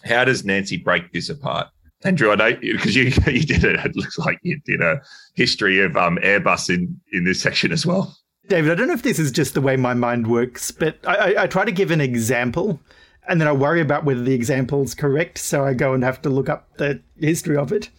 [0.04, 1.68] how does Nancy break this apart?
[2.02, 3.84] Andrew, I know because you you did it.
[3.84, 5.00] It looks like you did a
[5.34, 8.16] history of um, Airbus in in this section as well.
[8.48, 11.16] David, I don't know if this is just the way my mind works, but I,
[11.16, 12.80] I, I try to give an example,
[13.28, 16.30] and then I worry about whether the example's correct, so I go and have to
[16.30, 17.90] look up the history of it.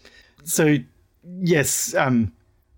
[0.44, 0.78] So,
[1.42, 2.32] yes, um,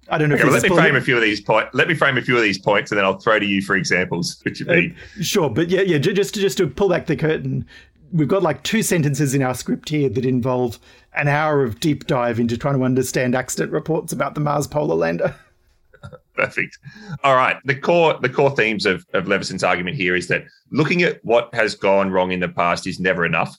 [0.09, 0.35] I don't know.
[0.35, 1.69] Okay, if well, let me frame a few of these points.
[1.73, 3.75] Let me frame a few of these points, and then I'll throw to you for
[3.75, 4.41] examples.
[4.43, 5.97] Which would be Uh, sure, but yeah, yeah.
[5.97, 7.65] Just to, just to pull back the curtain,
[8.11, 10.79] we've got like two sentences in our script here that involve
[11.15, 14.95] an hour of deep dive into trying to understand accident reports about the Mars polar
[14.95, 15.35] lander.
[16.39, 16.77] Perfect.
[17.25, 17.57] All right.
[17.65, 21.53] The core the core themes of, of Leveson's argument here is that looking at what
[21.53, 23.57] has gone wrong in the past is never enough.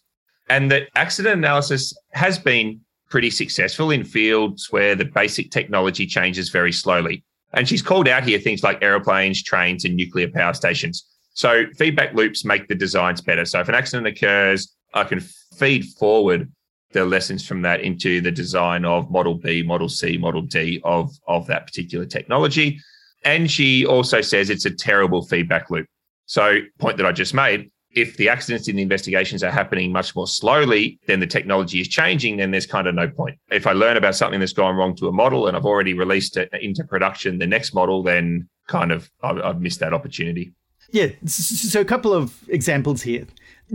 [0.49, 6.49] And that accident analysis has been pretty successful in fields where the basic technology changes
[6.49, 7.23] very slowly.
[7.53, 11.05] And she's called out here things like aeroplanes, trains, and nuclear power stations.
[11.35, 13.45] So feedback loops make the designs better.
[13.45, 15.21] So if an accident occurs, I can
[15.59, 16.51] feed forward
[16.93, 21.13] the lessons from that into the design of model B, model C, model D of,
[21.29, 22.81] of that particular technology.
[23.25, 25.87] And she also says it's a terrible feedback loop.
[26.27, 30.15] So, point that I just made, if the accidents in the investigations are happening much
[30.15, 33.37] more slowly, then the technology is changing, then there's kind of no point.
[33.51, 36.37] If I learn about something that's gone wrong to a model and I've already released
[36.37, 40.53] it into production, the next model, then kind of I've, missed that opportunity.
[40.93, 43.27] Yeah, so a couple of examples here.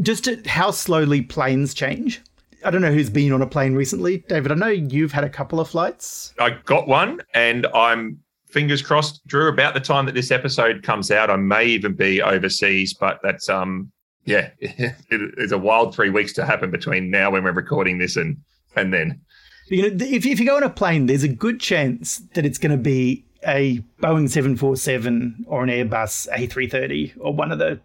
[0.02, 2.22] Just how slowly planes change.
[2.66, 4.18] I don't know who's been on a plane recently.
[4.28, 6.34] David, I know you've had a couple of flights.
[6.40, 11.12] I got one and I'm fingers crossed, Drew, about the time that this episode comes
[11.12, 13.92] out, I may even be overseas, but that's um
[14.26, 18.16] yeah, it, it's a wild three weeks to happen between now when we're recording this
[18.16, 18.38] and
[18.76, 19.22] and then.
[19.68, 22.58] You know, if, if you go on a plane, there's a good chance that it's
[22.58, 27.80] going to be a Boeing 747 or an Airbus A330 or one of the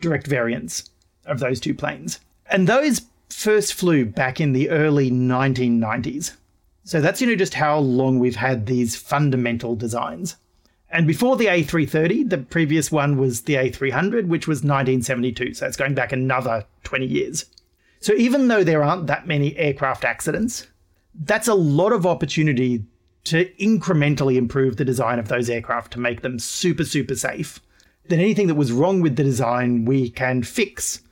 [0.00, 0.90] direct variants
[1.26, 2.20] of those two planes.
[2.46, 6.32] And those first flew back in the early 1990s.
[6.84, 10.36] So that's, you know, just how long we've had these fundamental designs.
[10.90, 15.54] And before the A330, the previous one was the A300, which was 1972.
[15.54, 17.44] So it's going back another 20 years.
[18.00, 20.66] So even though there aren't that many aircraft accidents,
[21.14, 22.84] that's a lot of opportunity
[23.24, 27.60] to incrementally improve the design of those aircraft to make them super, super safe.
[28.08, 31.02] Then anything that was wrong with the design, we can fix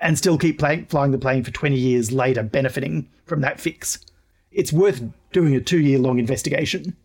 [0.00, 3.98] and still keep flying the plane for 20 years later, benefiting from that fix.
[4.50, 5.02] It's worth
[5.32, 6.96] doing a two year long investigation.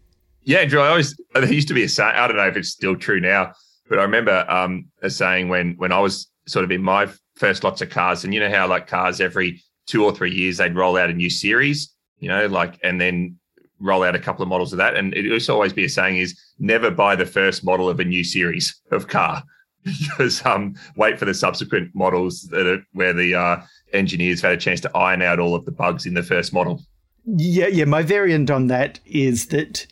[0.43, 2.69] Yeah, Drew, I always there used to be a saying, I don't know if it's
[2.69, 3.54] still true now,
[3.88, 7.63] but I remember um a saying when when I was sort of in my first
[7.63, 10.75] lots of cars, and you know how like cars every two or three years they'd
[10.75, 13.38] roll out a new series, you know, like and then
[13.80, 14.95] roll out a couple of models of that.
[14.95, 17.99] And it used to always be a saying is never buy the first model of
[17.99, 19.43] a new series of car.
[19.83, 23.61] Because um wait for the subsequent models that are where the uh
[23.93, 26.81] engineers had a chance to iron out all of the bugs in the first model.
[27.25, 27.85] Yeah, yeah.
[27.85, 29.85] My variant on that is that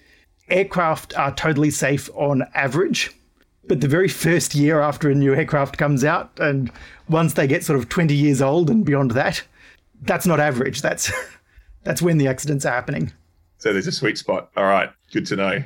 [0.50, 3.12] aircraft are totally safe on average,
[3.68, 6.72] but the very first year after a new aircraft comes out, and
[7.10, 9.44] once they get sort of 20 years old and beyond that,
[10.02, 10.82] that's not average.
[10.82, 11.12] That's
[11.84, 13.12] that's when the accidents are happening.
[13.60, 14.50] So there's a sweet spot.
[14.56, 15.64] All right, good to know.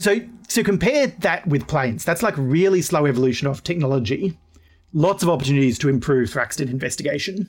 [0.00, 2.04] So so compare that with planes.
[2.04, 4.36] That's like really slow evolution of technology.
[4.92, 7.48] Lots of opportunities to improve for accident investigation.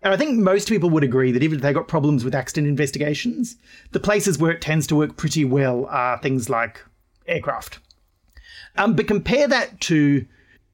[0.00, 2.68] And I think most people would agree that even if they got problems with accident
[2.68, 3.56] investigations,
[3.90, 6.80] the places where it tends to work pretty well are things like
[7.26, 7.80] aircraft.
[8.76, 10.24] Um, but compare that to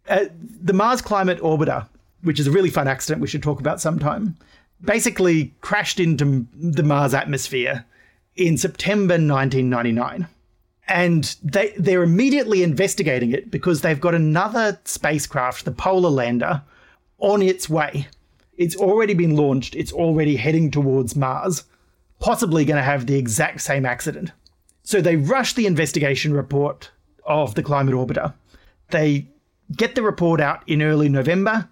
[0.08, 1.88] uh, the Mars Climate Orbiter,
[2.22, 4.36] which is a really fun accident we should talk about sometime.
[4.82, 7.86] Basically, crashed into the Mars atmosphere
[8.36, 10.28] in September 1999
[10.88, 16.62] and they they're immediately investigating it because they've got another spacecraft, the Polar Lander,
[17.18, 18.08] on its way.
[18.56, 19.74] It's already been launched.
[19.74, 21.64] It's already heading towards Mars,
[22.20, 24.32] possibly going to have the exact same accident.
[24.82, 26.90] So they rush the investigation report
[27.24, 28.34] of the climate orbiter.
[28.90, 29.26] They
[29.74, 31.68] get the report out in early November,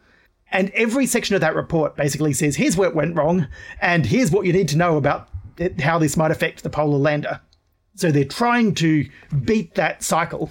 [0.50, 3.46] and every section of that report basically says here's where it went wrong,
[3.80, 5.28] and here's what you need to know about
[5.80, 7.40] how this might affect the polar lander.
[7.94, 9.08] So they're trying to
[9.44, 10.50] beat that cycle,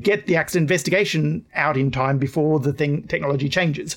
[0.00, 3.96] get the accident investigation out in time before the thing technology changes.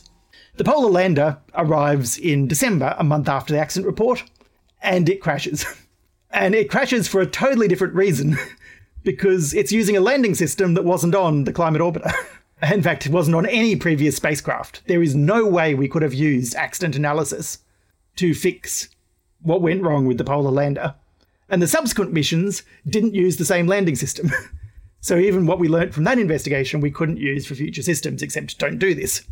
[0.58, 4.24] The polar lander arrives in December, a month after the accident report,
[4.82, 5.66] and it crashes.
[6.34, 8.38] And it crashes for a totally different reason,
[9.03, 12.10] because it's using a landing system that wasn't on the climate orbiter.
[12.72, 14.82] In fact, it wasn't on any previous spacecraft.
[14.88, 17.58] There is no way we could have used accident analysis
[18.16, 18.88] to fix
[19.41, 20.95] what went wrong with the polar lander.
[21.52, 24.32] And the subsequent missions didn't use the same landing system.
[25.02, 28.58] so even what we learnt from that investigation, we couldn't use for future systems, except
[28.58, 29.24] don't do this.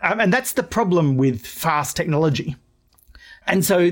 [0.00, 2.54] Um, and that's the problem with fast technology.
[3.46, 3.90] And so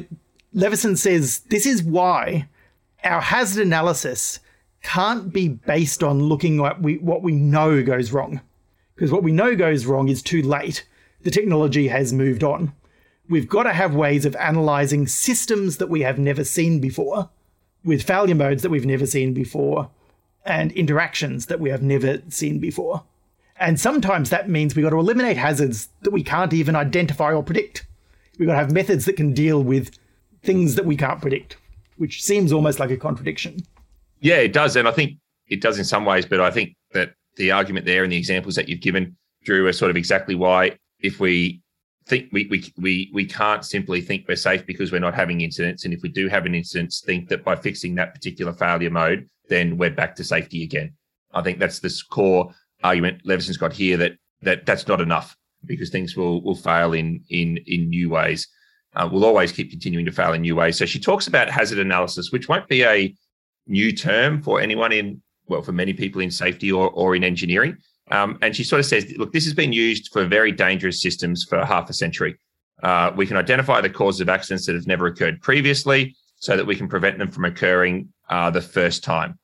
[0.55, 2.49] Leveson says this is why
[3.03, 4.39] our hazard analysis
[4.83, 8.41] can't be based on looking at we, what we know goes wrong.
[8.95, 10.87] Because what we know goes wrong is too late.
[11.22, 12.72] The technology has moved on.
[13.28, 17.30] We've got to have ways of analysing systems that we have never seen before,
[17.85, 19.91] with failure modes that we've never seen before,
[20.45, 23.05] and interactions that we have never seen before.
[23.57, 27.43] And sometimes that means we've got to eliminate hazards that we can't even identify or
[27.43, 27.87] predict.
[28.39, 29.97] We've got to have methods that can deal with
[30.43, 31.57] things that we can't predict,
[31.97, 33.61] which seems almost like a contradiction.
[34.20, 34.74] Yeah, it does.
[34.74, 35.18] And I think
[35.49, 38.57] it does in some ways, but I think that the argument there and the examples
[38.57, 41.61] that you've given, Drew, are sort of exactly why if we
[42.07, 45.84] think we, we we we can't simply think we're safe because we're not having incidents.
[45.84, 49.28] And if we do have an incident, think that by fixing that particular failure mode,
[49.48, 50.92] then we're back to safety again.
[51.34, 55.90] I think that's this core argument Leveson's got here that that that's not enough because
[55.90, 58.48] things will will fail in in in new ways.
[58.94, 60.76] Uh, we'll always keep continuing to fail in new ways.
[60.76, 63.14] So she talks about hazard analysis, which won't be a
[63.66, 67.76] new term for anyone in well for many people in safety or or in engineering.
[68.13, 71.45] Um, and she sort of says, look, this has been used for very dangerous systems
[71.45, 72.37] for half a century.
[72.83, 76.67] Uh, we can identify the causes of accidents that have never occurred previously so that
[76.67, 79.39] we can prevent them from occurring uh, the first time.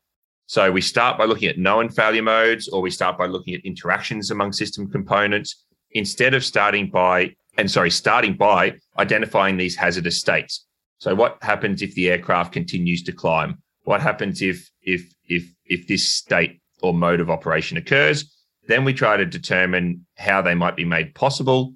[0.46, 3.60] So we start by looking at known failure modes, or we start by looking at
[3.64, 10.18] interactions among system components instead of starting by, and sorry, starting by identifying these hazardous
[10.18, 10.66] states.
[10.98, 13.62] So what happens if the aircraft continues to climb?
[13.84, 18.37] What happens if if if if this state or mode of operation occurs?
[18.68, 21.72] Then we try to determine how they might be made possible,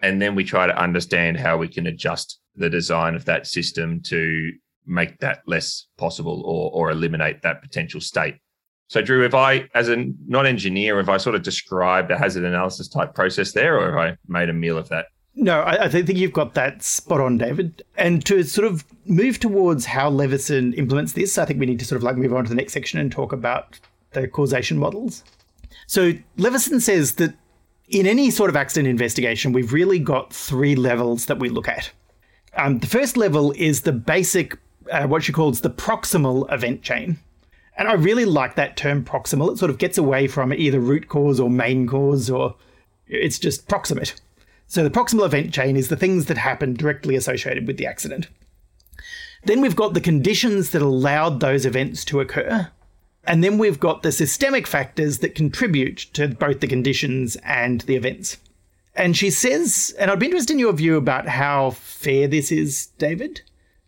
[0.00, 4.02] and then we try to understand how we can adjust the design of that system
[4.02, 4.52] to
[4.84, 8.34] make that less possible or, or eliminate that potential state.
[8.88, 12.44] So, Drew, if I, as a non engineer, if I sort of described a hazard
[12.44, 15.06] analysis type process there, or have I made a meal of that?
[15.34, 17.82] No, I, I think you've got that spot on, David.
[17.96, 21.86] And to sort of move towards how Leveson implements this, I think we need to
[21.86, 23.78] sort of like move on to the next section and talk about
[24.10, 25.24] the causation models.
[25.86, 27.34] So, Leveson says that
[27.88, 31.90] in any sort of accident investigation, we've really got three levels that we look at.
[32.56, 34.58] Um, the first level is the basic
[34.90, 37.18] uh, what she calls the proximal event chain.
[37.76, 39.52] And I really like that term proximal.
[39.52, 42.56] It sort of gets away from either root cause or main cause, or
[43.06, 44.20] it's just proximate.
[44.66, 48.28] So the proximal event chain is the things that happen directly associated with the accident.
[49.44, 52.70] Then we've got the conditions that allowed those events to occur.
[53.24, 57.96] And then we've got the systemic factors that contribute to both the conditions and the
[57.96, 58.38] events.
[58.94, 62.86] And she says, and I'd be interested in your view about how fair this is,
[62.98, 63.42] David.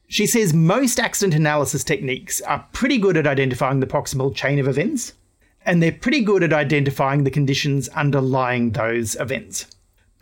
[0.06, 4.68] She says most accident analysis techniques are pretty good at identifying the proximal chain of
[4.68, 5.14] events,
[5.66, 9.66] and they're pretty good at identifying the conditions underlying those events.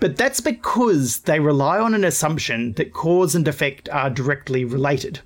[0.01, 5.21] But that's because they rely on an assumption that cause and effect are directly related.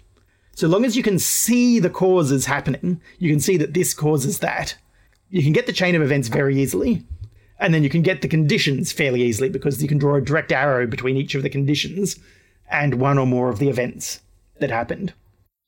[0.56, 4.38] So long as you can see the causes happening, you can see that this causes
[4.38, 4.74] that,
[5.28, 7.04] you can get the chain of events very easily.
[7.58, 10.52] And then you can get the conditions fairly easily because you can draw a direct
[10.52, 12.18] arrow between each of the conditions
[12.70, 14.20] and one or more of the events
[14.58, 15.12] that happened.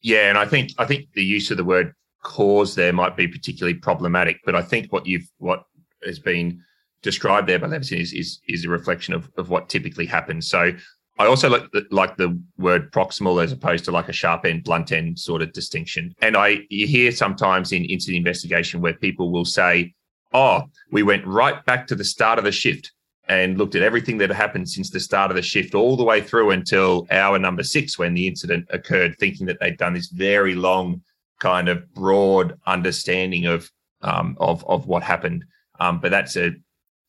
[0.01, 3.29] Yeah, and I think I think the use of the word cause there might be
[3.29, 4.39] particularly problematic.
[4.45, 5.65] But I think what you've what
[6.05, 6.63] has been
[7.03, 10.49] described there by Leveson is is, is a reflection of, of what typically happens.
[10.49, 10.73] So
[11.19, 14.65] I also like the, like the word proximal as opposed to like a sharp end,
[14.65, 16.15] blunt end sort of distinction.
[16.23, 19.95] And I you hear sometimes in incident investigation where people will say,
[20.33, 20.63] "Oh,
[20.93, 22.93] we went right back to the start of the shift
[23.29, 26.21] and looked at everything that happened since the start of the shift all the way
[26.21, 30.55] through until hour number six when the incident occurred, thinking that they'd done this very
[30.55, 31.03] long
[31.41, 33.71] kind of broad understanding of
[34.03, 35.45] um, of of what happened.
[35.81, 36.53] Um, but that's a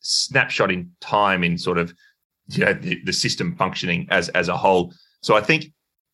[0.02, 1.94] snapshot in time in sort of
[2.50, 4.94] you know the, the system functioning as as a whole.
[5.22, 5.72] So I think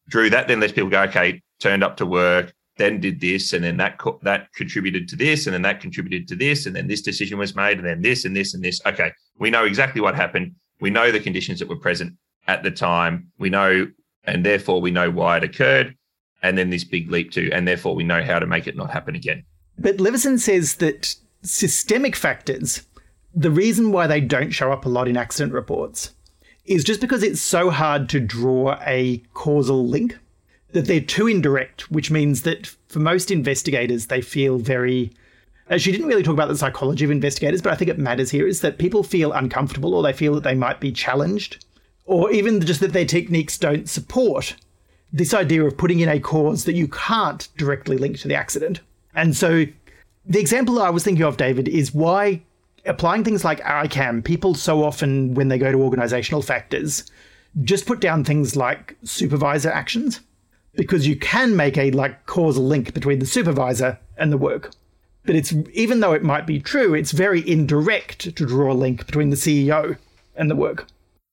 [0.10, 3.64] Drew that then lets people go, okay, turned up to work, then did this, and
[3.64, 6.88] then that co- that contributed to this, and then that contributed to this, and then
[6.88, 8.82] this decision was made, and then this and this and this.
[8.86, 10.54] Okay, we know exactly what happened.
[10.82, 12.14] We know the conditions that were present
[12.48, 13.32] at the time.
[13.40, 13.88] We know,
[14.26, 15.96] and therefore we know why it occurred,
[16.44, 18.92] and then this big leap to, and therefore we know how to make it not
[18.92, 19.44] happen again.
[19.78, 22.86] But Leveson says that systemic factors,
[23.34, 26.15] the reason why they don't show up a lot in accident reports,
[26.66, 30.18] is just because it's so hard to draw a causal link
[30.72, 35.12] that they're too indirect, which means that for most investigators, they feel very.
[35.78, 38.46] She didn't really talk about the psychology of investigators, but I think it matters here
[38.46, 41.66] is that people feel uncomfortable or they feel that they might be challenged,
[42.06, 44.56] or even just that their techniques don't support
[45.12, 48.82] this idea of putting in a cause that you can't directly link to the accident.
[49.16, 49.66] And so
[50.26, 52.42] the example I was thinking of, David, is why
[52.86, 57.10] applying things like ICAM, people so often, when they go to organizational factors,
[57.64, 60.22] just put down things like supervisor actions
[60.76, 64.72] because you can make a like causal link between the supervisor and the work.
[65.26, 69.06] But it's even though it might be true, it's very indirect to draw a link
[69.06, 69.98] between the CEO
[70.36, 70.86] and the work.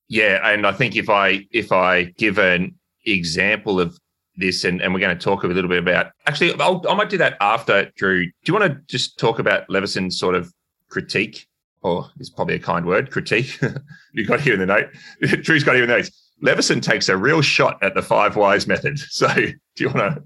[0.08, 2.74] Yeah, and I think if I if I give an
[3.04, 3.98] example of
[4.36, 7.10] this, and, and we're going to talk a little bit about actually, I'll, I might
[7.10, 8.24] do that after Drew.
[8.24, 10.52] Do you want to just talk about Leveson's sort of
[10.92, 11.48] critique,
[11.80, 13.58] or is probably a kind word, critique?
[14.12, 14.88] you got here in the note.
[15.42, 16.10] Drew's got here in the notes.
[16.42, 19.00] Leveson takes a real shot at the five whys method.
[19.10, 20.22] So, do you want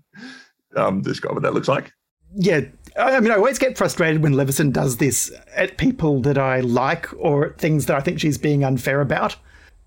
[0.74, 1.92] to um, describe what that looks like?
[2.34, 2.62] Yeah,
[2.98, 7.08] I mean, I always get frustrated when Leveson does this at people that I like
[7.18, 9.36] or things that I think she's being unfair about.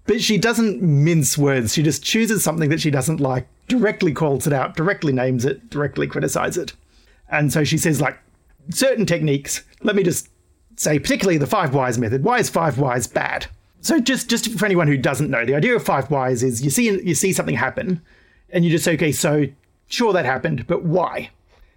[0.06, 1.74] But she doesn't mince words.
[1.74, 5.70] She just chooses something that she doesn't like, directly calls it out, directly names it,
[5.70, 6.74] directly criticizes it.
[7.30, 8.18] And so she says, like,
[8.72, 10.30] certain techniques, let me just
[10.80, 12.24] say, particularly the five whys method.
[12.24, 13.48] Why is five whys bad?
[13.82, 16.70] So just just for anyone who doesn't know, the idea of five whys is you
[16.70, 18.02] see you see something happen,
[18.50, 19.46] and you just say, okay, so
[19.88, 21.30] sure that happened, but why?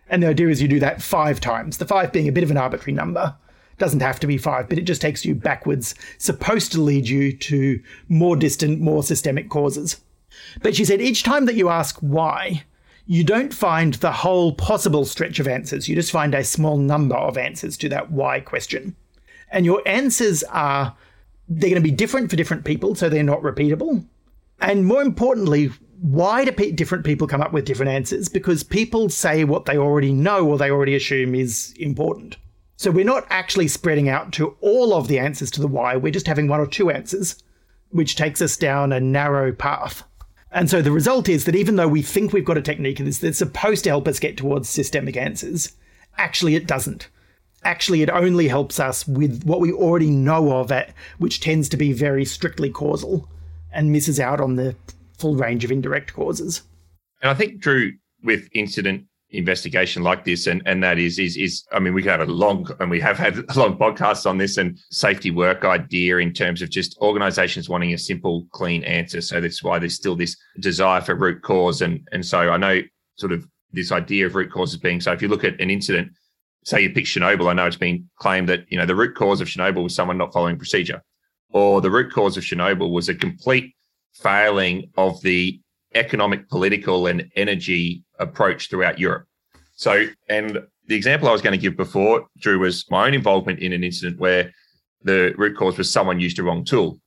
[0.09, 1.79] And the idea is you do that five times.
[1.79, 3.35] The five being a bit of an arbitrary number.
[3.79, 7.33] Doesn't have to be five, but it just takes you backwards, supposed to lead you
[7.39, 10.01] to more distant, more systemic causes.
[10.63, 12.65] But she said each time that you ask why,
[13.13, 15.87] you don't find the whole possible stretch of answers.
[15.87, 18.97] You just find a small number of answers to that why question.
[19.51, 20.97] And your answers are,
[21.47, 24.03] they're going to be different for different people, so they're not repeatable.
[24.63, 28.31] And more importantly, why do pe- different people come up with different answers?
[28.31, 32.39] Because people say what they already know or they already assume is important.
[32.77, 36.13] So we're not actually spreading out to all of the answers to the why, we're
[36.13, 37.43] just having one or two answers,
[37.91, 40.03] which takes us down a narrow path.
[40.53, 43.39] And so the result is that even though we think we've got a technique that's
[43.39, 45.73] supposed to help us get towards systemic answers,
[46.19, 47.09] actually it doesn't.
[47.65, 51.77] Actually, it only helps us with what we already know of it, which tends to
[51.77, 53.29] be very strictly causal
[53.73, 54.75] and misses out on the
[55.17, 56.63] full range of indirect causes.
[57.21, 57.93] And I think, Drew,
[58.25, 62.13] with incident investigation like this, and and that is is is I mean we could
[62.13, 65.65] have a long and we have had a long podcast on this and safety work
[65.65, 69.21] idea in terms of just organisations wanting a simple, clean answer.
[69.21, 72.83] So that's why there's still this desire for root cause, and and so I know
[73.17, 75.13] sort of this idea of root causes being so.
[75.13, 76.13] If you look at an incident,
[76.65, 79.41] say you pick Chernobyl, I know it's been claimed that you know the root cause
[79.41, 81.03] of Chernobyl was someone not following procedure,
[81.53, 83.75] or the root cause of Chernobyl was a complete
[84.15, 85.59] failing of the
[85.95, 89.27] economic, political, and energy approach throughout Europe.
[89.75, 93.61] So, and the example I was going to give before, Drew, was my own involvement
[93.61, 94.53] in an incident where
[95.03, 96.99] the root cause was someone used a wrong tool.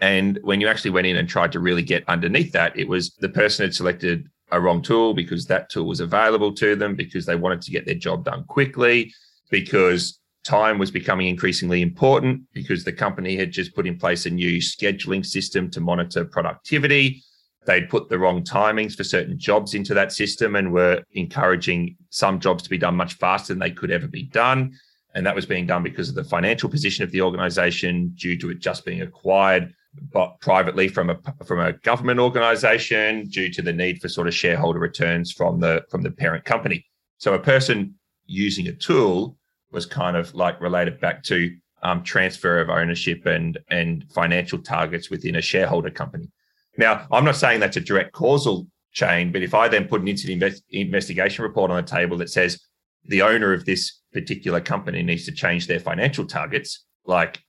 [0.00, 3.14] And when you actually went in and tried to really get underneath that, it was
[3.18, 7.26] the person had selected a wrong tool because that tool was available to them, because
[7.26, 9.12] they wanted to get their job done quickly,
[9.50, 14.30] because time was becoming increasingly important, because the company had just put in place a
[14.30, 17.22] new scheduling system to monitor productivity
[17.68, 22.40] they'd put the wrong timings for certain jobs into that system and were encouraging some
[22.40, 24.72] jobs to be done much faster than they could ever be done.
[25.14, 28.50] And that was being done because of the financial position of the organization due to
[28.50, 29.74] it just being acquired
[30.12, 34.34] but privately from a from a government organization due to the need for sort of
[34.34, 36.86] shareholder returns from the from the parent company.
[37.18, 37.94] So a person
[38.26, 39.36] using a tool
[39.72, 45.10] was kind of like related back to um, transfer of ownership and and financial targets
[45.10, 46.30] within a shareholder company.
[46.78, 50.08] Now, I'm not saying that's a direct causal chain, but if I then put an
[50.08, 52.62] incident invest- investigation report on the table that says
[53.04, 57.42] the owner of this particular company needs to change their financial targets, like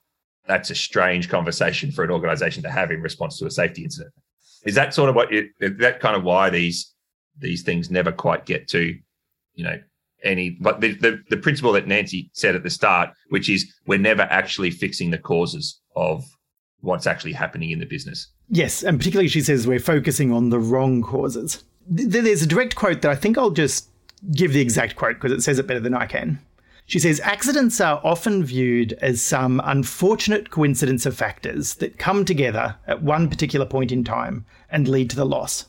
[0.47, 4.13] that's a strange conversation for an organization to have in response to a safety incident.
[4.65, 6.93] Is that sort of what that kind of why these
[7.37, 8.97] these things never quite get to,
[9.53, 9.79] you know,
[10.23, 13.99] any but the, the the principle that Nancy said at the start, which is we're
[13.99, 16.25] never actually fixing the causes of
[16.81, 18.27] what's actually happening in the business.
[18.49, 21.63] Yes, and particularly she says we're focusing on the wrong causes.
[21.87, 23.89] There's a direct quote that I think I'll just
[24.31, 26.39] give the exact quote because it says it better than I can.
[26.85, 32.77] She says accidents are often viewed as some unfortunate coincidence of factors that come together
[32.87, 35.67] at one particular point in time and lead to the loss.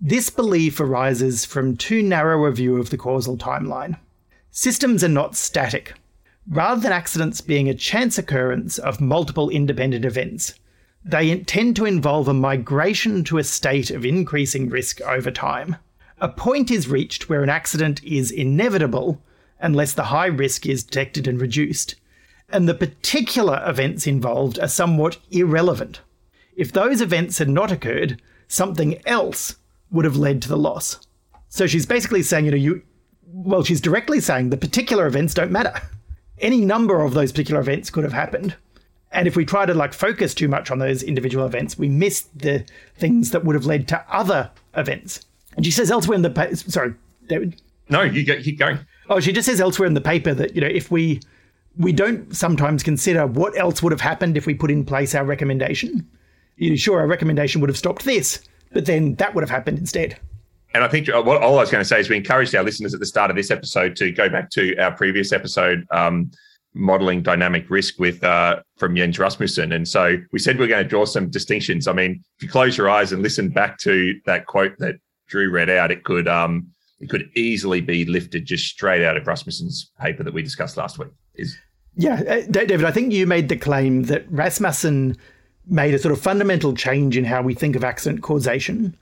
[0.00, 3.98] This belief arises from too narrow a view of the causal timeline.
[4.50, 5.94] Systems are not static.
[6.50, 10.54] Rather than accidents being a chance occurrence of multiple independent events,
[11.04, 15.76] they tend to involve a migration to a state of increasing risk over time.
[16.20, 19.20] A point is reached where an accident is inevitable
[19.60, 21.96] unless the high risk is detected and reduced,
[22.48, 26.00] and the particular events involved are somewhat irrelevant.
[26.56, 29.56] If those events had not occurred, something else
[29.90, 30.98] would have led to the loss.
[31.50, 32.82] So she's basically saying, you know, you,
[33.26, 35.82] well, she's directly saying the particular events don't matter
[36.40, 38.54] any number of those particular events could have happened.
[39.10, 42.22] And if we try to like focus too much on those individual events, we miss
[42.34, 42.64] the
[42.96, 45.24] things that would have led to other events.
[45.56, 46.94] And she says elsewhere in the pa- sorry,
[47.26, 47.60] David.
[47.88, 48.78] No, you go, keep going.
[49.08, 51.20] Oh, she just says elsewhere in the paper that you know if we
[51.78, 55.24] we don't sometimes consider what else would have happened if we put in place our
[55.24, 56.06] recommendation.
[56.56, 59.78] You know, sure, our recommendation would have stopped this, but then that would have happened
[59.78, 60.18] instead.
[60.74, 62.62] And I think uh, what all I was going to say is we encouraged our
[62.62, 66.30] listeners at the start of this episode to go back to our previous episode, um,
[66.74, 69.72] modeling dynamic risk with uh, from Jens Rasmussen.
[69.72, 71.88] And so we said we are going to draw some distinctions.
[71.88, 74.96] I mean, if you close your eyes and listen back to that quote that
[75.26, 76.68] Drew read out, it could um,
[77.00, 80.98] it could easily be lifted just straight out of Rasmussen's paper that we discussed last
[80.98, 81.08] week.
[81.34, 81.56] Is
[81.96, 85.16] yeah, uh, David, I think you made the claim that Rasmussen
[85.66, 88.96] made a sort of fundamental change in how we think of accident causation,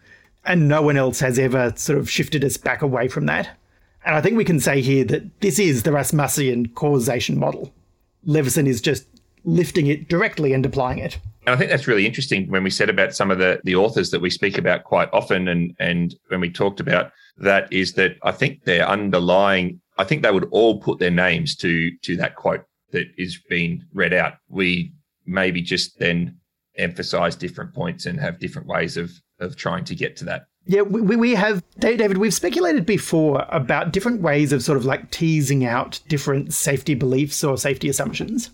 [0.46, 3.50] and no one else has ever sort of shifted us back away from that.
[4.04, 7.72] And I think we can say here that this is the Rasmussen causation model.
[8.24, 9.06] Leveson is just
[9.44, 11.18] lifting it directly and applying it.
[11.46, 14.10] And I think that's really interesting when we said about some of the, the authors
[14.10, 18.16] that we speak about quite often and and when we talked about that is that
[18.22, 22.34] I think their underlying I think they would all put their names to to that
[22.34, 24.34] quote that is being read out.
[24.48, 24.92] We
[25.24, 26.36] maybe just then
[26.76, 30.46] emphasize different points and have different ways of of trying to get to that.
[30.68, 35.10] Yeah, we, we have, David, we've speculated before about different ways of sort of like
[35.12, 38.50] teasing out different safety beliefs or safety assumptions.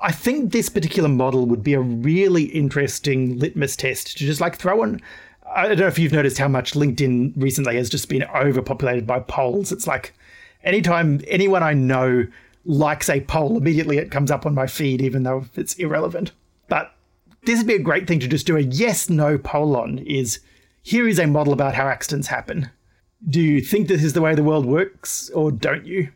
[0.00, 4.56] I think this particular model would be a really interesting litmus test to just like
[4.56, 5.00] throw on.
[5.54, 9.20] I don't know if you've noticed how much LinkedIn recently has just been overpopulated by
[9.20, 9.70] polls.
[9.72, 10.14] It's like
[10.64, 12.26] anytime anyone I know
[12.64, 16.32] likes a poll, immediately it comes up on my feed, even though it's irrelevant.
[16.68, 16.94] But
[17.44, 20.40] this would be a great thing to just do a yes no poll on is
[20.82, 22.70] here is a model about how accidents happen.
[23.28, 26.10] Do you think this is the way the world works or don't you?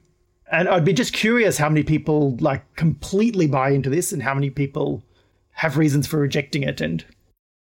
[0.51, 4.35] And I'd be just curious how many people like completely buy into this and how
[4.35, 5.03] many people
[5.51, 7.05] have reasons for rejecting it and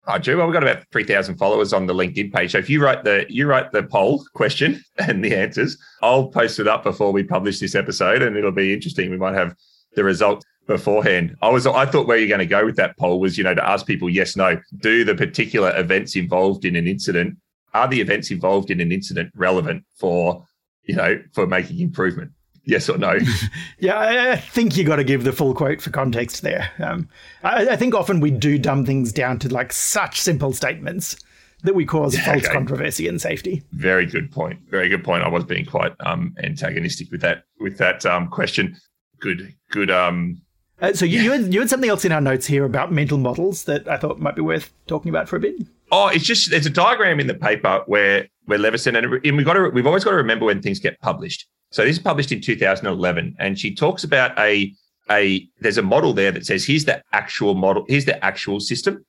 [0.06, 2.52] Oh, Drew, well, we've got about three thousand followers on the LinkedIn page.
[2.52, 6.58] So if you write the you write the poll question and the answers, I'll post
[6.58, 9.10] it up before we publish this episode, and it'll be interesting.
[9.10, 9.54] We might have
[9.94, 11.36] the result beforehand.
[11.42, 13.54] I was I thought where you're going to go with that poll was you know
[13.54, 14.60] to ask people yes no.
[14.78, 17.36] Do the particular events involved in an incident
[17.74, 20.46] are the events involved in an incident relevant for
[20.84, 22.30] you know for making improvement?
[22.66, 23.18] Yes or no?
[23.78, 23.98] Yeah
[24.32, 26.70] i think you got to give the full quote for context there.
[26.78, 27.08] Um,
[27.42, 31.16] I, I, think often we do dumb things down to like such simple statements
[31.62, 32.52] that we cause yeah, false okay.
[32.52, 33.62] controversy and safety.
[33.72, 34.60] Very good point.
[34.70, 35.24] Very good point.
[35.24, 38.76] I was being quite um, antagonistic with that with that um, question.
[39.20, 40.40] Good good um
[40.80, 41.22] uh, so you, yeah.
[41.22, 43.96] you, had, you had something else in our notes here about mental models that I
[43.96, 45.54] thought might be worth talking about for a bit.
[45.92, 49.46] Oh, it's just there's a diagram in the paper where where Leveson and, and we've
[49.46, 51.46] got to we've always got to remember when things get published.
[51.70, 54.72] So this is published in 2011, and she talks about a
[55.10, 59.04] a there's a model there that says here's the actual model, here's the actual system,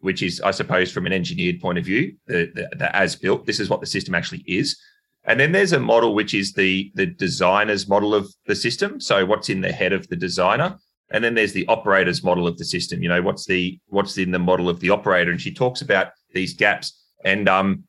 [0.00, 3.46] which is I suppose from an engineered point of view, the, the, the as built.
[3.46, 4.78] This is what the system actually is.
[5.24, 9.00] And then there's a model which is the the designer's model of the system.
[9.00, 10.76] So what's in the head of the designer,
[11.10, 13.02] and then there's the operator's model of the system.
[13.02, 15.30] You know, what's the what's in the model of the operator?
[15.30, 17.84] And she talks about these gaps and um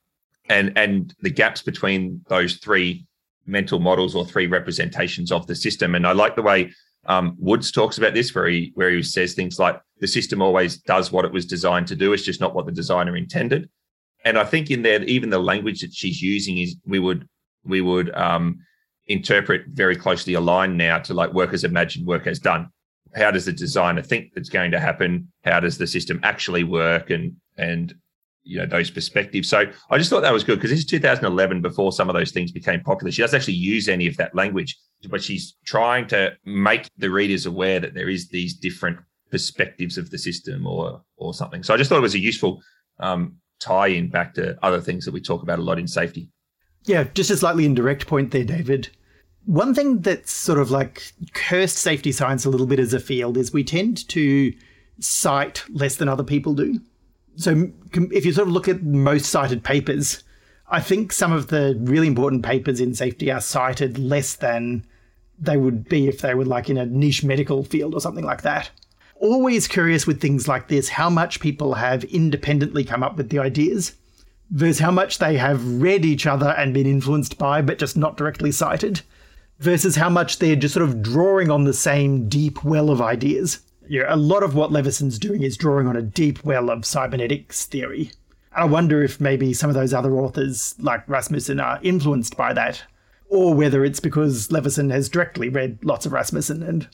[0.49, 3.05] and and the gaps between those three
[3.45, 5.95] mental models or three representations of the system.
[5.95, 6.71] And I like the way
[7.05, 10.77] um, Woods talks about this, where he where he says things like the system always
[10.77, 12.13] does what it was designed to do.
[12.13, 13.69] It's just not what the designer intended.
[14.25, 17.27] And I think in there, even the language that she's using is we would
[17.65, 18.59] we would um,
[19.07, 22.69] interpret very closely aligned now to like work as imagined, work as done
[23.15, 25.31] how does the designer think that's going to happen?
[25.43, 27.09] How does the system actually work?
[27.09, 27.93] And and
[28.43, 29.49] you know those perspectives.
[29.49, 32.31] So I just thought that was good because this is 2011 before some of those
[32.31, 33.11] things became popular.
[33.11, 34.77] She doesn't actually use any of that language,
[35.09, 38.97] but she's trying to make the readers aware that there is these different
[39.31, 41.63] perspectives of the system or or something.
[41.63, 42.61] So I just thought it was a useful
[42.99, 46.29] um, tie-in back to other things that we talk about a lot in safety.
[46.85, 48.89] Yeah, just a slightly indirect point there, David.
[49.45, 53.37] One thing that's sort of like cursed safety science a little bit as a field
[53.37, 54.53] is we tend to
[54.99, 56.79] cite less than other people do.
[57.35, 60.23] So if you sort of look at most cited papers,
[60.69, 64.85] I think some of the really important papers in safety are cited less than
[65.39, 68.41] they would be if they were like in a niche medical field or something like
[68.41, 68.69] that.
[69.15, 73.39] Always curious with things like this how much people have independently come up with the
[73.39, 73.95] ideas
[74.51, 78.17] versus how much they have read each other and been influenced by, but just not
[78.17, 79.01] directly cited
[79.59, 83.59] versus how much they're just sort of drawing on the same deep well of ideas.
[83.87, 87.65] Yeah, a lot of what Leveson's doing is drawing on a deep well of cybernetics
[87.65, 88.11] theory.
[88.51, 92.83] I wonder if maybe some of those other authors, like Rasmussen, are influenced by that,
[93.27, 96.87] or whether it's because Leveson has directly read lots of Rasmussen and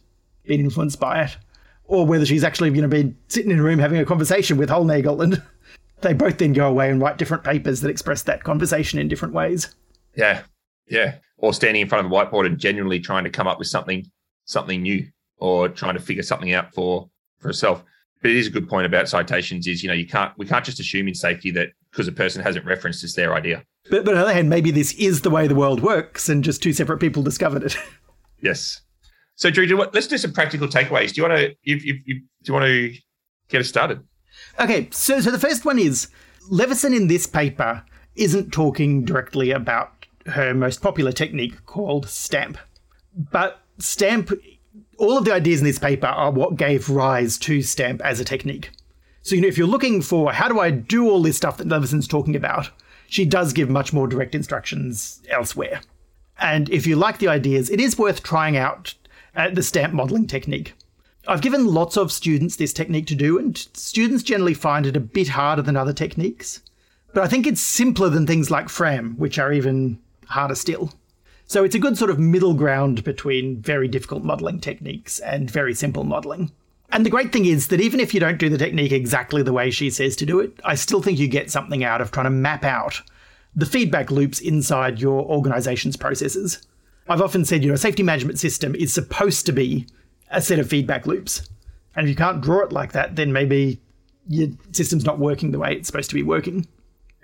[0.46, 1.38] been influenced by it,
[1.86, 4.70] or whether she's actually you know been sitting in a room having a conversation with
[4.70, 5.42] Hollnagel and
[6.02, 9.34] they both then go away and write different papers that express that conversation in different
[9.34, 9.76] ways.
[10.16, 10.44] Yeah,
[10.88, 11.16] yeah.
[11.38, 14.06] Or standing in front of a whiteboard and genuinely trying to come up with something
[14.46, 15.06] something new
[15.38, 17.10] or trying to figure something out for
[17.40, 17.84] for herself.
[18.22, 19.68] But it is a good point about citations.
[19.68, 22.42] Is you know you can't we can't just assume in safety that because a person
[22.42, 23.64] hasn't referenced it's their idea.
[23.90, 26.44] But, but on the other hand, maybe this is the way the world works, and
[26.44, 27.78] just two separate people discovered it.
[28.42, 28.82] yes.
[29.36, 31.14] So Drew, do, let's do some practical takeaways.
[31.14, 31.56] Do you want to?
[31.64, 32.94] You, you, you, do you want to
[33.50, 34.02] get us started?
[34.60, 34.90] Okay.
[34.92, 36.08] So so the first one is
[36.50, 37.84] Leveson in this paper
[38.16, 39.95] isn't talking directly about
[40.28, 42.58] her most popular technique called stamp,
[43.14, 44.32] but stamp
[44.98, 48.26] all of the ideas in this paper are what gave rise to stamp as a
[48.26, 48.72] technique.
[49.22, 51.68] So, you know, if you're looking for how do I do all this stuff that
[51.68, 52.70] Leveson's talking about,
[53.08, 55.82] she does give much more direct instructions elsewhere.
[56.40, 58.94] And if you like the ideas, it is worth trying out
[59.36, 60.74] uh, the stamp modeling technique.
[61.28, 65.00] I've given lots of students this technique to do, and students generally find it a
[65.00, 66.62] bit harder than other techniques.
[67.14, 70.92] But I think it's simpler than things like FRAM, which are even harder still.
[71.48, 75.74] So it's a good sort of middle ground between very difficult modeling techniques and very
[75.74, 76.52] simple modeling.
[76.92, 79.54] And the great thing is that even if you don't do the technique exactly the
[79.54, 82.26] way she says to do it, I still think you get something out of trying
[82.26, 83.02] to map out
[83.56, 86.66] the feedback loops inside your organization's processes.
[87.08, 89.88] I've often said, you know, a safety management system is supposed to be
[90.32, 91.48] a set of feedback loops.
[91.96, 93.82] And if you can't draw it like that, then maybe
[94.28, 96.68] your system's not working the way it's supposed to be working.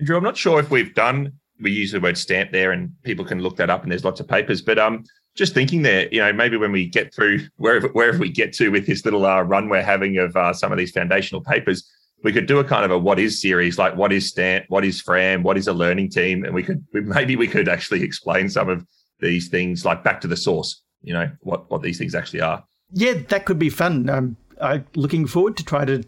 [0.04, 3.26] Drew, I'm not sure if we've done we use the word stamp there, and people
[3.26, 3.84] can look that up.
[3.84, 4.62] And there's lots of papers.
[4.62, 5.04] But um,
[5.36, 8.70] just thinking there, you know, maybe when we get through wherever wherever we get to
[8.70, 11.90] with this little uh, run we're having of uh, some of these foundational papers,
[12.24, 14.84] we could do a kind of a what is series, like what is stamp, what
[14.84, 18.50] is Fram, what is a learning team, and we could maybe we could actually explain
[18.50, 18.86] some of
[19.20, 20.82] these things, like back to the source.
[21.02, 22.64] You know what what these things actually are.
[22.92, 24.10] Yeah, that could be fun.
[24.10, 26.04] Um, I'm looking forward to try to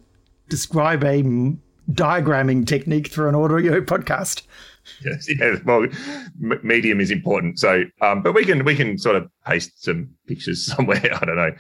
[0.50, 1.24] describe a
[1.92, 4.44] diagramming technique through an audio podcast.
[5.06, 5.88] Yes, yeah, well,
[6.64, 7.60] medium is important.
[7.60, 11.02] So, um, but we can we can sort of paste some pictures somewhere.
[11.14, 11.52] I don't know.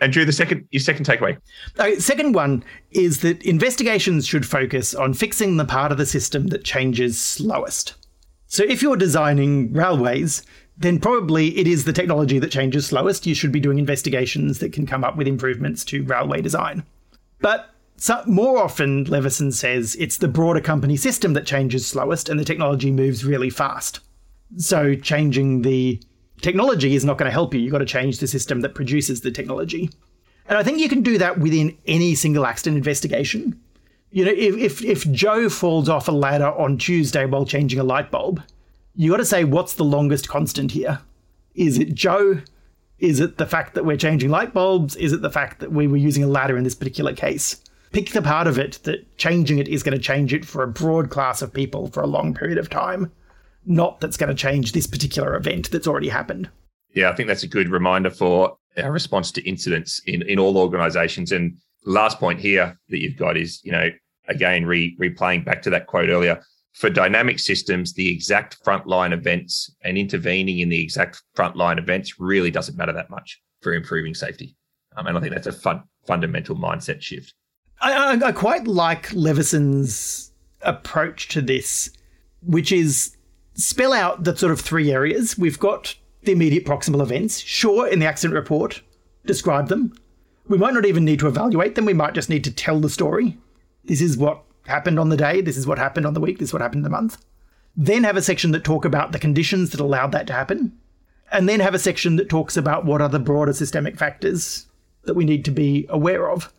[0.00, 1.38] And Drew, the second your second takeaway.
[1.78, 6.48] Okay, second one is that investigations should focus on fixing the part of the system
[6.48, 7.94] that changes slowest.
[8.46, 10.42] So, if you're designing railways,
[10.76, 13.26] then probably it is the technology that changes slowest.
[13.26, 16.84] You should be doing investigations that can come up with improvements to railway design.
[17.40, 22.38] But so more often, Leveson says it's the broader company system that changes slowest and
[22.38, 24.00] the technology moves really fast.
[24.56, 26.00] So changing the
[26.40, 27.60] technology is not going to help you.
[27.60, 29.90] You've got to change the system that produces the technology.
[30.46, 33.60] And I think you can do that within any single accident investigation.
[34.10, 37.84] You know, if, if, if Joe falls off a ladder on Tuesday while changing a
[37.84, 38.42] light bulb,
[38.94, 41.00] you got to say, what's the longest constant here?
[41.54, 42.40] Is it Joe?
[42.98, 44.96] Is it the fact that we're changing light bulbs?
[44.96, 47.60] Is it the fact that we were using a ladder in this particular case?
[47.92, 50.68] Pick the part of it that changing it is going to change it for a
[50.68, 53.10] broad class of people for a long period of time,
[53.66, 56.48] not that's going to change this particular event that's already happened.
[56.94, 60.56] Yeah, I think that's a good reminder for our response to incidents in, in all
[60.56, 61.32] organizations.
[61.32, 63.90] And last point here that you've got is, you know,
[64.28, 66.42] again, re, replaying back to that quote earlier,
[66.74, 72.50] for dynamic systems, the exact frontline events and intervening in the exact frontline events really
[72.50, 74.54] doesn't matter that much for improving safety.
[74.96, 77.34] Um, and I think that's a fun, fundamental mindset shift.
[77.80, 81.90] I, I, quite like Leveson's approach to this,
[82.42, 83.16] which is
[83.54, 85.38] spell out the sort of three areas.
[85.38, 87.38] We've got the immediate proximal events.
[87.38, 88.82] Sure, in the accident report,
[89.26, 89.94] describe them.
[90.48, 91.84] We might not even need to evaluate them.
[91.84, 93.36] We might just need to tell the story.
[93.84, 95.40] This is what happened on the day.
[95.40, 96.38] This is what happened on the week.
[96.38, 97.24] This is what happened in the month.
[97.76, 100.76] Then have a section that talk about the conditions that allowed that to happen.
[101.30, 104.66] And then have a section that talks about what are the broader systemic factors
[105.04, 106.52] that we need to be aware of.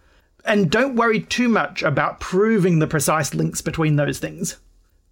[0.46, 4.58] And don't worry too much about proving the precise links between those things,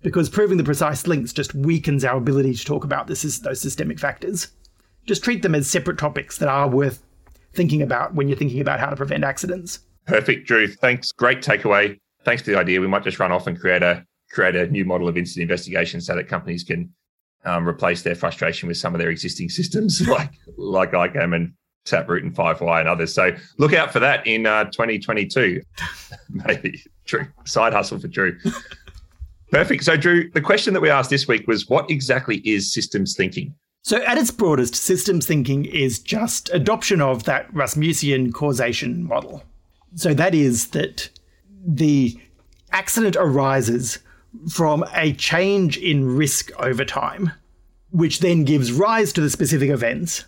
[0.01, 3.99] because proving the precise links just weakens our ability to talk about this, those systemic
[3.99, 4.47] factors.
[5.05, 7.03] Just treat them as separate topics that are worth
[7.53, 9.79] thinking about when you're thinking about how to prevent accidents.
[10.05, 10.67] Perfect, Drew.
[10.67, 11.11] Thanks.
[11.11, 11.97] Great takeaway.
[12.23, 12.81] Thanks for the idea.
[12.81, 16.01] We might just run off and create a create a new model of incident investigation
[16.01, 16.93] so that companies can
[17.45, 21.53] um, replace their frustration with some of their existing systems like like ICAM and
[21.87, 23.13] Taproot and Firefly and others.
[23.13, 25.61] So look out for that in uh, 2022.
[26.29, 28.37] Maybe Drew side hustle for Drew.
[29.51, 29.83] Perfect.
[29.83, 33.55] So Drew, the question that we asked this week was, what exactly is systems thinking?
[33.81, 39.43] So at its broadest, systems thinking is just adoption of that Rasmussian causation model.
[39.95, 41.09] So that is that
[41.65, 42.19] the
[42.71, 43.99] accident arises
[44.51, 47.31] from a change in risk over time,
[47.91, 50.25] which then gives rise to the specific events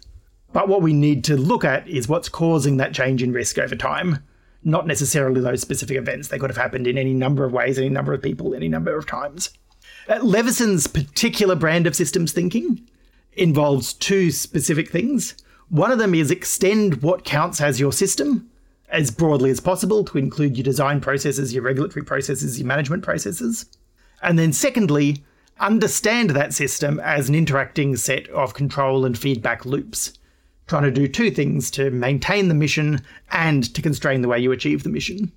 [0.52, 3.76] but what we need to look at is what's causing that change in risk over
[3.76, 4.20] time.
[4.64, 6.28] not necessarily those specific events.
[6.28, 8.96] They could have happened in any number of ways, any number of people, any number
[8.98, 9.52] of times.
[10.08, 12.82] Uh, Leveson's particular brand of systems thinking
[13.34, 15.36] involves two specific things.
[15.70, 18.50] One of them is extend what counts as your system
[18.90, 23.66] as broadly as possible to include your design processes, your regulatory processes, your management processes.
[24.24, 25.24] And then, secondly,
[25.60, 30.14] understand that system as an interacting set of control and feedback loops,
[30.70, 33.02] trying to do two things to maintain the mission
[33.32, 35.32] and to constrain the way you achieve the mission.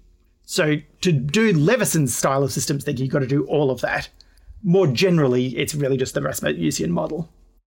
[0.44, 4.10] So, to do Leveson's style of systems thinking, you've got to do all of that.
[4.62, 7.30] More generally, it's really just the Rasmussen model.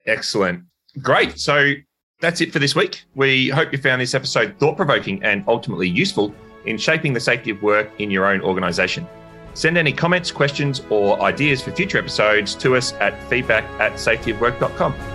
[0.06, 0.64] Excellent.
[1.02, 1.40] Great.
[1.40, 1.74] So,
[2.20, 3.04] that's it for this week.
[3.16, 6.34] We hope you found this episode thought provoking and ultimately useful
[6.66, 9.08] in shaping the safety of work in your own organisation.
[9.54, 15.15] Send any comments, questions, or ideas for future episodes to us at feedback at safetyofwork.com.